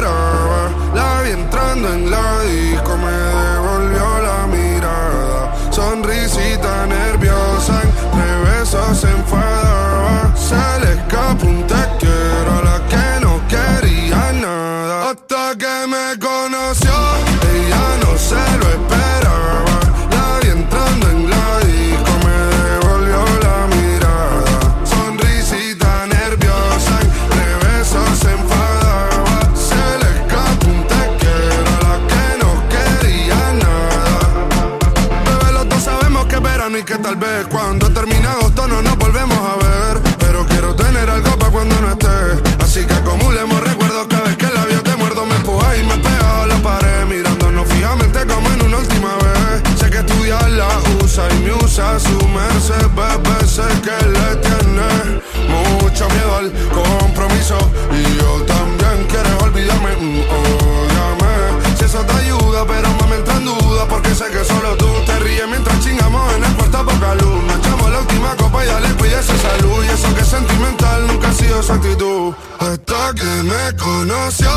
Merced. 52.55 52.87
Bebé, 52.95 53.47
sé 53.47 53.67
que 53.83 53.97
le 54.15 54.35
tiene 54.37 55.21
mucho 55.49 56.07
miedo 56.09 56.35
al 56.37 56.51
compromiso. 56.71 57.57
Y 57.91 58.17
yo 58.17 58.41
también 58.45 59.05
quiero 59.09 59.37
olvidarme. 59.43 59.91
mm, 59.99 60.19
ódiame. 60.39 61.77
Si 61.77 61.85
eso 61.85 61.99
te 61.99 62.13
ayuda, 62.13 62.65
pero 62.65 62.89
me 63.09 63.15
entra 63.15 63.35
en 63.35 63.45
duda. 63.45 63.85
Porque 63.87 64.15
sé 64.15 64.25
que 64.31 64.43
solo 64.43 64.75
tú 64.77 64.87
te 65.05 65.19
ríes 65.19 65.47
mientras 65.47 65.79
chingamos 65.81 66.33
en 66.35 66.43
el 66.43 66.53
cuarto 66.55 66.85
poca 66.85 67.15
luz. 67.15 67.43
Nos 67.43 67.57
echamos 67.57 67.91
la 67.91 67.99
última 67.99 68.35
copa 68.35 68.63
y 68.63 68.67
ya 68.67 68.79
le 68.79 68.89
pide 68.95 69.19
esa 69.19 69.37
salud. 69.37 69.83
Y 69.83 69.89
eso 69.89 70.15
que 70.15 70.21
es 70.21 70.27
sentimental 70.27 71.07
nunca 71.07 71.29
ha 71.29 71.33
sido 71.33 71.61
su 71.61 71.73
actitud. 71.73 72.33
Hasta 72.59 73.13
que 73.13 73.43
me 73.43 73.77
conoció, 73.77 74.49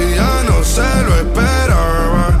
ella 0.00 0.30
no 0.48 0.64
se 0.64 0.88
lo 1.06 1.14
esperaba. 1.16 2.40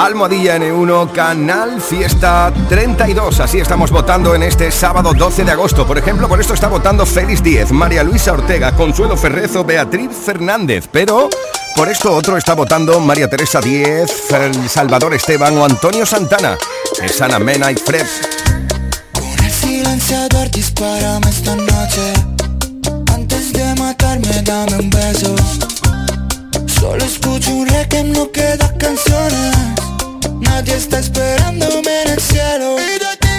Almohadilla 0.00 0.56
N1, 0.56 1.12
Canal 1.12 1.78
Fiesta 1.78 2.50
32. 2.70 3.38
Así 3.38 3.58
estamos 3.58 3.90
votando 3.90 4.34
en 4.34 4.42
este 4.42 4.70
sábado 4.70 5.12
12 5.12 5.44
de 5.44 5.50
agosto. 5.50 5.86
Por 5.86 5.98
ejemplo, 5.98 6.26
por 6.26 6.40
esto 6.40 6.54
está 6.54 6.68
votando 6.68 7.04
Félix 7.04 7.42
Díez, 7.42 7.70
María 7.70 8.02
Luisa 8.02 8.32
Ortega, 8.32 8.74
Consuelo 8.74 9.18
Ferrezo, 9.18 9.62
Beatriz 9.62 10.10
Fernández. 10.24 10.88
Pero 10.90 11.28
por 11.76 11.90
esto 11.90 12.14
otro 12.14 12.38
está 12.38 12.54
votando 12.54 12.98
María 12.98 13.28
Teresa 13.28 13.60
Díez, 13.60 14.10
Salvador 14.70 15.12
Esteban 15.12 15.58
o 15.58 15.66
Antonio 15.66 16.06
Santana. 16.06 16.56
Es 17.02 17.20
Ana 17.20 17.38
Mena 17.38 17.70
y 17.70 17.76
Fred. 17.76 18.06
Antes 23.12 23.52
de 23.52 23.74
matarme 23.74 24.42
dame 24.44 24.76
un 24.78 24.90
beso 24.90 25.36
Solo 26.66 27.04
escucho 27.04 27.50
un 27.50 27.70
Nadie 30.40 30.74
está 30.74 30.98
esperándome 30.98 32.02
en 32.02 32.08
el 32.10 32.20
cielo. 32.20 32.76
Y 32.78 33.29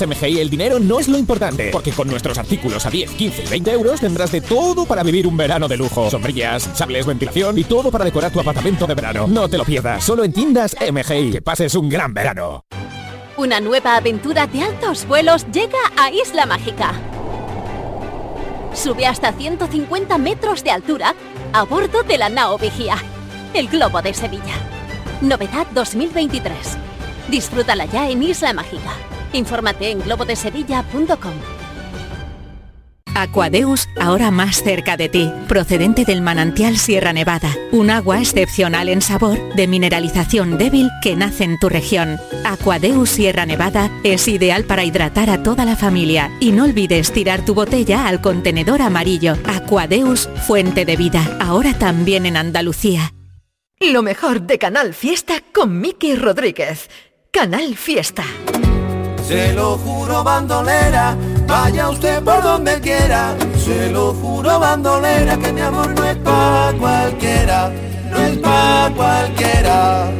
MGI 0.00 0.40
el 0.40 0.50
dinero 0.50 0.78
no 0.78 0.98
es 0.98 1.08
lo 1.08 1.18
importante, 1.18 1.70
porque 1.70 1.92
con 1.92 2.08
nuestros 2.08 2.38
artículos 2.38 2.86
a 2.86 2.90
10, 2.90 3.10
15 3.12 3.44
y 3.44 3.48
20 3.48 3.70
euros 3.72 4.00
tendrás 4.00 4.32
de 4.32 4.40
todo 4.40 4.84
para 4.84 5.02
vivir 5.02 5.26
un 5.26 5.36
verano 5.36 5.68
de 5.68 5.76
lujo. 5.76 6.10
Sombrillas, 6.10 6.68
sables, 6.74 7.06
ventilación 7.06 7.58
y 7.58 7.64
todo 7.64 7.90
para 7.90 8.04
decorar 8.04 8.32
tu 8.32 8.40
apartamento 8.40 8.86
de 8.86 8.94
verano. 8.94 9.26
No 9.28 9.48
te 9.48 9.58
lo 9.58 9.64
pierdas, 9.64 10.04
solo 10.04 10.24
en 10.24 10.32
tiendas 10.32 10.76
MGI. 10.80 11.32
Que 11.32 11.42
pases 11.42 11.74
un 11.74 11.88
gran 11.88 12.12
verano. 12.14 12.64
Una 13.36 13.60
nueva 13.60 13.96
aventura 13.96 14.46
de 14.46 14.62
altos 14.62 15.06
vuelos 15.06 15.46
llega 15.52 15.78
a 15.96 16.10
Isla 16.10 16.46
Mágica. 16.46 16.94
Sube 18.72 19.06
hasta 19.06 19.32
150 19.32 20.18
metros 20.18 20.64
de 20.64 20.70
altura 20.70 21.14
a 21.52 21.62
bordo 21.64 22.02
de 22.02 22.18
la 22.18 22.28
Nao 22.28 22.58
Vigía, 22.58 22.96
el 23.54 23.68
globo 23.68 24.02
de 24.02 24.14
Sevilla. 24.14 24.54
Novedad 25.20 25.66
2023. 25.72 26.54
Disfrútala 27.28 27.86
ya 27.86 28.08
en 28.08 28.22
Isla 28.22 28.52
Mágica. 28.52 28.92
Infórmate 29.32 29.90
en 29.90 30.00
globodesevilla.com. 30.00 31.34
Aquadeus, 33.16 33.88
ahora 33.98 34.30
más 34.30 34.62
cerca 34.62 34.98
de 34.98 35.08
ti, 35.08 35.32
procedente 35.48 36.04
del 36.04 36.20
manantial 36.20 36.76
Sierra 36.76 37.14
Nevada, 37.14 37.50
un 37.72 37.88
agua 37.88 38.20
excepcional 38.20 38.90
en 38.90 39.00
sabor, 39.00 39.38
de 39.54 39.66
mineralización 39.66 40.58
débil 40.58 40.90
que 41.00 41.16
nace 41.16 41.44
en 41.44 41.58
tu 41.58 41.70
región. 41.70 42.18
Aquadeus 42.44 43.08
Sierra 43.08 43.46
Nevada 43.46 43.90
es 44.04 44.28
ideal 44.28 44.64
para 44.64 44.84
hidratar 44.84 45.30
a 45.30 45.42
toda 45.42 45.64
la 45.64 45.76
familia 45.76 46.30
y 46.40 46.52
no 46.52 46.64
olvides 46.64 47.10
tirar 47.10 47.42
tu 47.42 47.54
botella 47.54 48.06
al 48.06 48.20
contenedor 48.20 48.82
amarillo. 48.82 49.38
Aquadeus, 49.46 50.28
fuente 50.46 50.84
de 50.84 50.96
vida, 50.96 51.38
ahora 51.40 51.72
también 51.72 52.26
en 52.26 52.36
Andalucía. 52.36 53.14
Lo 53.80 54.02
mejor 54.02 54.42
de 54.42 54.58
Canal 54.58 54.92
Fiesta 54.92 55.42
con 55.52 55.80
Miki 55.80 56.16
Rodríguez. 56.16 56.90
Canal 57.30 57.76
Fiesta. 57.76 58.24
Se 59.26 59.52
lo 59.52 59.76
juro 59.78 60.22
bandolera, 60.22 61.16
Vaya 61.46 61.90
usted 61.90 62.22
por 62.22 62.42
donde 62.42 62.80
quiera, 62.80 63.36
se 63.64 63.90
lo 63.90 64.12
juro 64.14 64.58
bandolera 64.58 65.36
que 65.36 65.52
mi 65.52 65.60
amor 65.60 65.94
no 65.94 66.04
es 66.04 66.16
pa' 66.16 66.72
cualquiera, 66.78 67.70
no 68.10 68.18
es 68.18 68.38
pa' 68.38 68.90
cualquiera. 68.96 70.10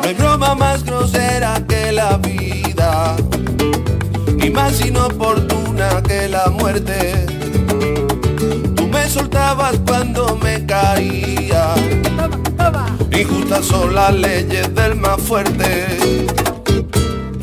No 0.00 0.08
hay 0.08 0.14
broma 0.14 0.54
más 0.56 0.82
grosera 0.84 1.54
que 1.68 1.92
la 1.92 2.16
vida, 2.16 3.16
ni 4.36 4.50
más 4.50 4.84
inoportuna 4.84 6.02
que 6.02 6.28
la 6.28 6.48
muerte. 6.48 7.26
Tú 8.74 8.88
me 8.88 9.08
soltabas 9.08 9.76
cuando 9.86 10.36
me 10.42 10.66
caía, 10.66 11.74
injustas 13.12 13.64
son 13.64 13.94
las 13.94 14.12
leyes 14.12 14.74
del 14.74 14.96
más 14.96 15.20
fuerte. 15.20 16.43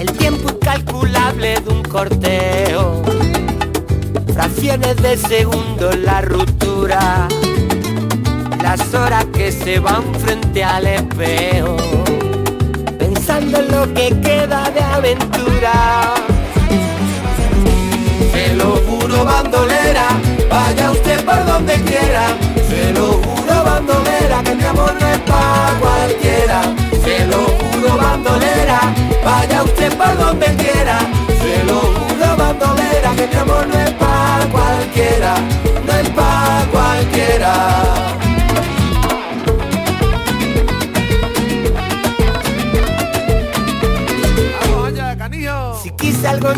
El 0.02 0.12
tiempo 0.14 0.50
incalculable 0.50 1.60
de 1.62 1.70
un 1.70 1.84
corteo. 1.84 3.04
Fracciones 4.34 4.96
de 4.96 5.16
segundo 5.16 5.92
la 5.92 6.22
ruptura. 6.22 7.28
Las 8.64 8.96
horas 8.96 9.26
que 9.26 9.52
se 9.52 9.78
van 9.78 10.04
frente 10.16 10.64
al 10.64 10.88
espejo. 10.88 11.78
Pensando 12.98 13.60
en 13.60 13.68
lo 13.68 13.94
que 13.94 14.20
queda 14.22 14.72
de 14.72 14.82
aventura. 14.82 16.16
Se 18.34 18.56
lo 18.56 18.78
juro 18.88 19.24
bandolera, 19.24 20.08
vaya 20.50 20.90
usted 20.90 21.24
por 21.24 21.46
donde 21.46 21.76
quiera. 21.84 22.36
Se 22.68 22.92
lo 22.94 23.22
juro 23.22 23.64
bandolera, 23.64 24.41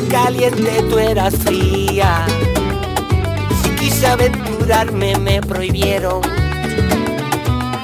caliente, 0.07 0.83
tú 0.89 0.97
eras 0.97 1.35
fría. 1.35 2.25
Si 3.61 3.69
quise 3.71 4.07
aventurarme, 4.07 5.17
me 5.17 5.41
prohibieron. 5.41 6.21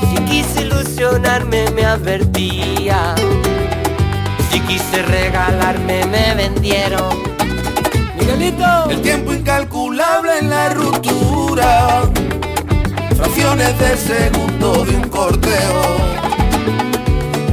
Si 0.09 0.23
quise 0.23 0.61
ilusionarme, 0.61 1.69
me 1.71 1.85
advertía. 1.85 3.15
Si 4.51 4.59
quise 4.61 5.03
regalarme, 5.03 6.05
me 6.05 6.35
vendieron. 6.35 7.17
Miguelito. 8.19 8.89
El 8.89 9.01
tiempo 9.01 9.33
incalculable 9.33 10.39
en 10.39 10.49
la 10.49 10.69
ruptura. 10.69 12.03
Fracciones 13.15 13.79
de 13.79 13.97
segundo 13.97 14.85
de 14.85 14.95
un 14.95 15.09
corteo. 15.09 16.28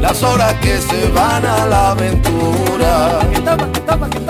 Las 0.07 0.23
horas 0.23 0.55
que 0.63 0.79
se 0.79 1.09
van 1.09 1.45
a 1.45 1.67
la 1.67 1.91
aventura. 1.91 3.19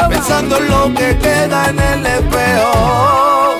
Pensando 0.08 0.56
en 0.56 0.68
lo 0.70 0.94
que 0.94 1.18
queda 1.18 1.68
en 1.68 1.78
el 1.78 2.06
espejo. 2.06 3.56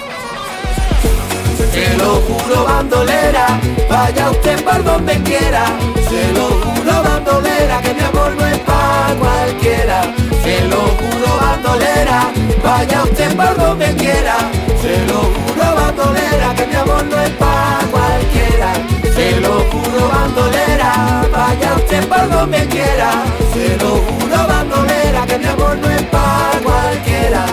Se 1.74 1.94
lo 1.98 2.14
juro 2.26 2.64
bandolera, 2.64 3.60
vaya 3.90 4.30
usted 4.30 4.64
por 4.64 4.82
donde 4.82 5.22
quiera. 5.24 5.66
Se 6.08 6.32
lo 6.32 6.46
juro 6.64 7.02
bandolera, 7.02 7.82
que 7.82 7.92
mi 7.92 8.00
amor 8.00 8.32
no 8.34 8.46
es 8.46 8.58
pa' 8.60 9.14
cualquiera. 9.20 10.00
Se 10.42 10.62
lo 10.68 10.80
juro 10.98 11.36
bandolera, 11.38 12.32
vaya 12.64 13.02
usted 13.04 13.36
por 13.36 13.58
donde 13.58 13.94
quiera. 13.94 14.36
Se 14.80 15.04
lo 15.04 15.18
juro 15.18 15.66
bandolera, 15.74 16.54
que 16.56 16.66
mi 16.66 16.76
amor 16.76 17.04
no 17.04 17.20
es 17.20 17.30
pa' 17.32 17.80
cualquiera. 17.90 18.95
Se 19.36 19.42
lo 19.42 19.60
juro 19.70 20.08
bandolera, 20.08 21.28
vaya 21.30 21.74
usted 21.76 22.08
por 22.08 22.26
donde 22.30 22.66
quiera. 22.68 23.10
Se 23.52 23.76
lo 23.76 23.96
juro 23.96 24.46
bandolera, 24.48 25.26
que 25.26 25.38
mi 25.38 25.44
amor 25.44 25.76
no 25.76 25.90
es 25.90 26.02
pa' 26.04 26.52
cualquiera. 26.64 27.44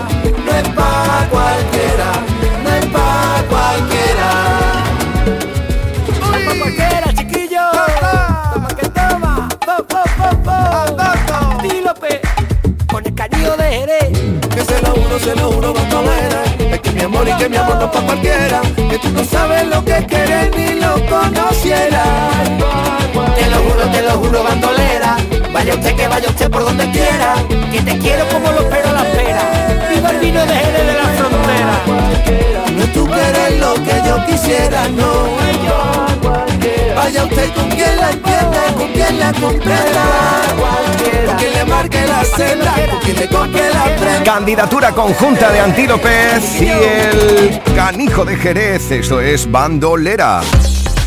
No 0.46 0.52
es 0.56 0.68
pa' 0.70 1.28
cualquiera, 1.30 2.10
no 2.64 2.70
es 2.70 2.86
pa' 2.86 3.44
cualquiera. 3.50 4.28
No 6.20 6.36
es 6.38 6.44
pa' 6.46 6.58
cualquiera, 6.58 7.12
chiquillo. 7.18 7.60
Toma 8.54 8.68
que 8.68 8.88
toma. 8.88 9.48
Po, 9.66 9.84
po, 9.84 10.02
po, 10.16 10.28
po. 10.46 11.62
Dílope. 11.62 12.22
Con 12.86 13.04
el 13.04 13.14
cañillo 13.14 13.58
de 13.58 13.64
Jerez. 13.64 14.10
Que 14.54 14.64
se 14.64 14.80
lo 14.80 14.92
juro, 14.94 15.18
se 15.18 15.36
lo 15.36 15.52
juro 15.52 15.83
y 17.28 17.32
que 17.36 17.48
mi 17.48 17.56
amor 17.56 17.76
no 17.76 17.90
pa' 17.90 18.00
cualquiera. 18.02 18.60
Que 18.90 18.98
tú 18.98 19.08
no 19.10 19.24
sabes 19.24 19.66
lo 19.66 19.84
que 19.84 20.04
quieres 20.06 20.50
ni 20.56 20.80
lo 20.80 20.94
conocieras. 21.06 22.48
Te 23.36 23.50
lo 23.50 23.56
juro, 23.66 23.82
te 23.92 24.02
lo 24.02 24.10
juro, 24.18 24.42
bandolera. 24.42 25.16
Vaya 25.52 25.74
usted 25.74 25.94
que 25.94 26.08
vaya 26.08 26.28
usted 26.28 26.50
por 26.50 26.64
donde 26.64 26.90
quiera. 26.90 27.34
Que 27.72 27.80
te 27.80 27.98
quiero 27.98 28.26
como 28.28 28.50
lo 28.50 28.60
espero 28.60 28.92
la 28.92 29.02
espera. 29.08 29.42
Viva 29.90 30.10
el 30.10 30.18
vino 30.18 30.40
de 30.40 30.54
Jerez 30.54 30.86
de 30.86 30.94
la 30.94 31.08
frontera. 31.18 31.74
No 32.76 32.84
tú 32.92 33.06
querer 33.06 33.52
lo 33.60 33.74
que 33.74 34.02
yo 34.06 34.26
quisiera. 34.26 34.88
Vaya 37.14 37.26
usted 37.26 37.54
con 37.54 37.68
quien 37.68 37.96
la 37.96 38.10
entienda, 38.10 38.74
con 38.76 38.92
quien 38.92 39.20
la 39.20 39.32
comprenda. 39.34 40.02
Con 41.26 41.36
quien 41.36 41.52
le 41.52 41.64
marque 41.64 42.06
la 42.08 42.24
senda, 42.24 42.74
con 42.90 42.98
quien 42.98 43.16
le 43.20 43.28
compre 43.28 43.72
la 43.72 43.84
prenda. 43.84 44.24
Candidatura 44.24 44.90
conjunta 44.90 45.52
de 45.52 45.60
Antílopez 45.60 46.60
y 46.60 46.68
el 46.68 47.62
canijo 47.76 48.24
de 48.24 48.36
Jerez, 48.36 48.90
eso 48.90 49.20
es 49.20 49.48
bandolera. 49.48 50.40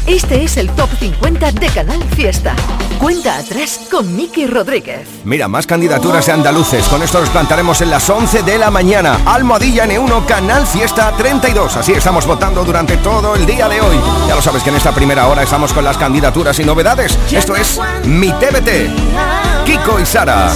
Este 0.08 0.42
es 0.42 0.56
el 0.56 0.70
Top 0.72 0.90
50 0.98 1.52
de 1.52 1.68
Canal 1.68 2.02
Fiesta. 2.16 2.56
Cuenta 2.98 3.40
atrás 3.40 3.88
con 3.92 4.16
Miki 4.16 4.48
Rodríguez. 4.48 5.06
Mira, 5.26 5.50
más 5.50 5.68
candidaturas 5.68 6.26
de 6.26 6.32
andaluces. 6.32 6.88
Con 6.88 7.04
esto 7.04 7.20
nos 7.20 7.30
plantaremos 7.30 7.82
en 7.82 7.90
las 7.90 8.10
11 8.10 8.44
de 8.44 8.58
la 8.58 8.72
mañana. 8.72 9.20
Almohadilla 9.26 9.86
N1, 9.86 10.26
Canal 10.26 10.66
Fiesta 10.66 11.12
32. 11.18 11.76
Así 11.76 11.92
estamos 11.92 12.26
votando 12.26 12.64
durante 12.64 12.96
todo 12.98 13.36
el 13.36 13.46
día 13.46 13.68
de 13.68 13.82
hoy. 13.82 13.98
Ya 14.30 14.36
lo 14.36 14.42
sabes 14.42 14.64
que 14.64 14.70
en 14.70 14.78
esta 14.78 14.94
primera 14.96 15.28
hora 15.28 15.44
estamos 15.44 15.74
con 15.74 15.84
las 15.84 15.98
candidaturas 15.98 16.58
y 16.60 16.64
novedades. 16.64 17.20
Esto 17.30 17.58
es 17.58 17.78
Mi 18.06 18.32
TBT. 18.32 19.66
Kiko 19.66 20.00
y 20.00 20.06
Sara. 20.06 20.54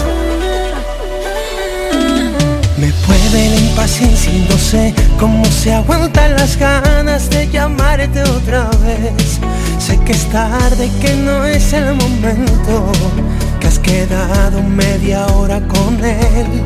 Me 2.78 2.92
puede 3.06 3.61
la 3.76 3.84
impaciencia 3.84 4.32
y 4.32 4.48
no 4.50 4.58
sé 4.58 4.94
cómo 5.20 5.46
se 5.46 5.74
aguantan 5.74 6.36
las 6.36 6.58
ganas 6.58 7.30
de 7.30 7.48
llamarte 7.48 8.22
otra 8.24 8.70
vez. 8.84 9.40
Sé 9.80 9.98
que 10.00 10.12
es 10.14 10.26
tarde, 10.30 10.90
que 11.02 11.16
no 11.16 11.46
es 11.46 11.74
el 11.74 11.96
momento, 11.96 12.92
que 13.60 13.68
has 13.68 13.80
quedado 13.80 14.62
media 14.64 15.26
hora 15.28 15.60
con 15.68 16.04
él. 16.04 16.64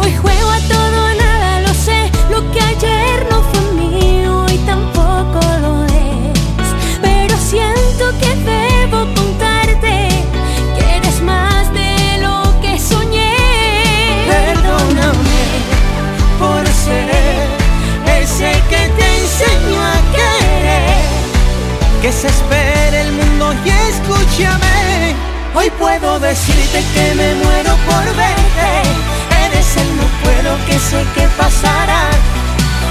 Hoy 0.00 0.14
juego 0.14 0.50
a 0.50 0.60
todo 0.60 1.14
nada, 1.14 1.60
lo 1.60 1.74
sé. 1.74 2.10
Lo 2.30 2.50
que 2.52 2.60
ayer 2.60 3.26
no 3.30 3.42
fue 3.42 3.72
mío 3.72 4.46
y 4.52 4.58
tampoco 4.58 5.40
lo 5.60 5.84
es. 5.86 6.68
Pero 7.02 7.36
siento 7.38 8.04
que 8.20 8.34
debo 8.36 9.17
que 19.38 19.44
te 19.44 19.52
enseñó 19.52 19.80
a 19.82 20.00
querer. 20.12 21.02
Que 22.02 22.12
se 22.12 22.26
espere 22.28 23.00
el 23.02 23.12
mundo 23.12 23.54
y 23.64 23.70
escúchame. 23.70 25.14
Hoy 25.54 25.70
puedo 25.78 26.18
decirte 26.20 26.84
que 26.94 27.14
me 27.14 27.34
muero 27.34 27.76
por 27.86 28.04
verte. 28.16 28.70
Eres 29.46 29.76
el 29.76 29.96
no 29.96 30.04
puedo 30.22 30.56
que 30.66 30.78
sé 30.78 31.04
que 31.14 31.26
pasará. 31.36 32.10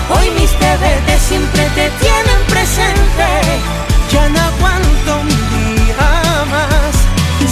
Hoy 0.10 0.30
mis 0.32 0.52
TBT 0.52 1.10
siempre 1.28 1.64
te 1.76 1.90
tienen 2.02 2.42
presente. 2.50 3.28
Ya 4.12 4.30
no 4.30 4.40
aguanto 4.40 5.20
un 5.22 5.28
día 5.28 6.46
más 6.50 6.96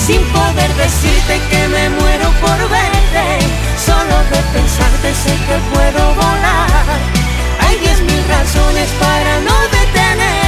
sin 0.06 0.22
poder 0.26 0.74
decirte 0.76 1.40
que 1.50 1.68
me 1.68 1.90
muero 1.90 2.30
por 2.42 2.70
verte. 2.70 3.40
Solo 3.86 4.16
de 4.32 4.40
pensarte 4.54 5.14
sé 5.14 5.34
que 5.48 5.58
puedo 5.74 6.14
volar. 6.16 7.25
Hay 7.66 7.80
diez 7.80 8.02
mil 8.02 8.24
razones 8.28 8.90
para 9.00 9.40
no 9.42 9.62
detenerme. 9.70 10.45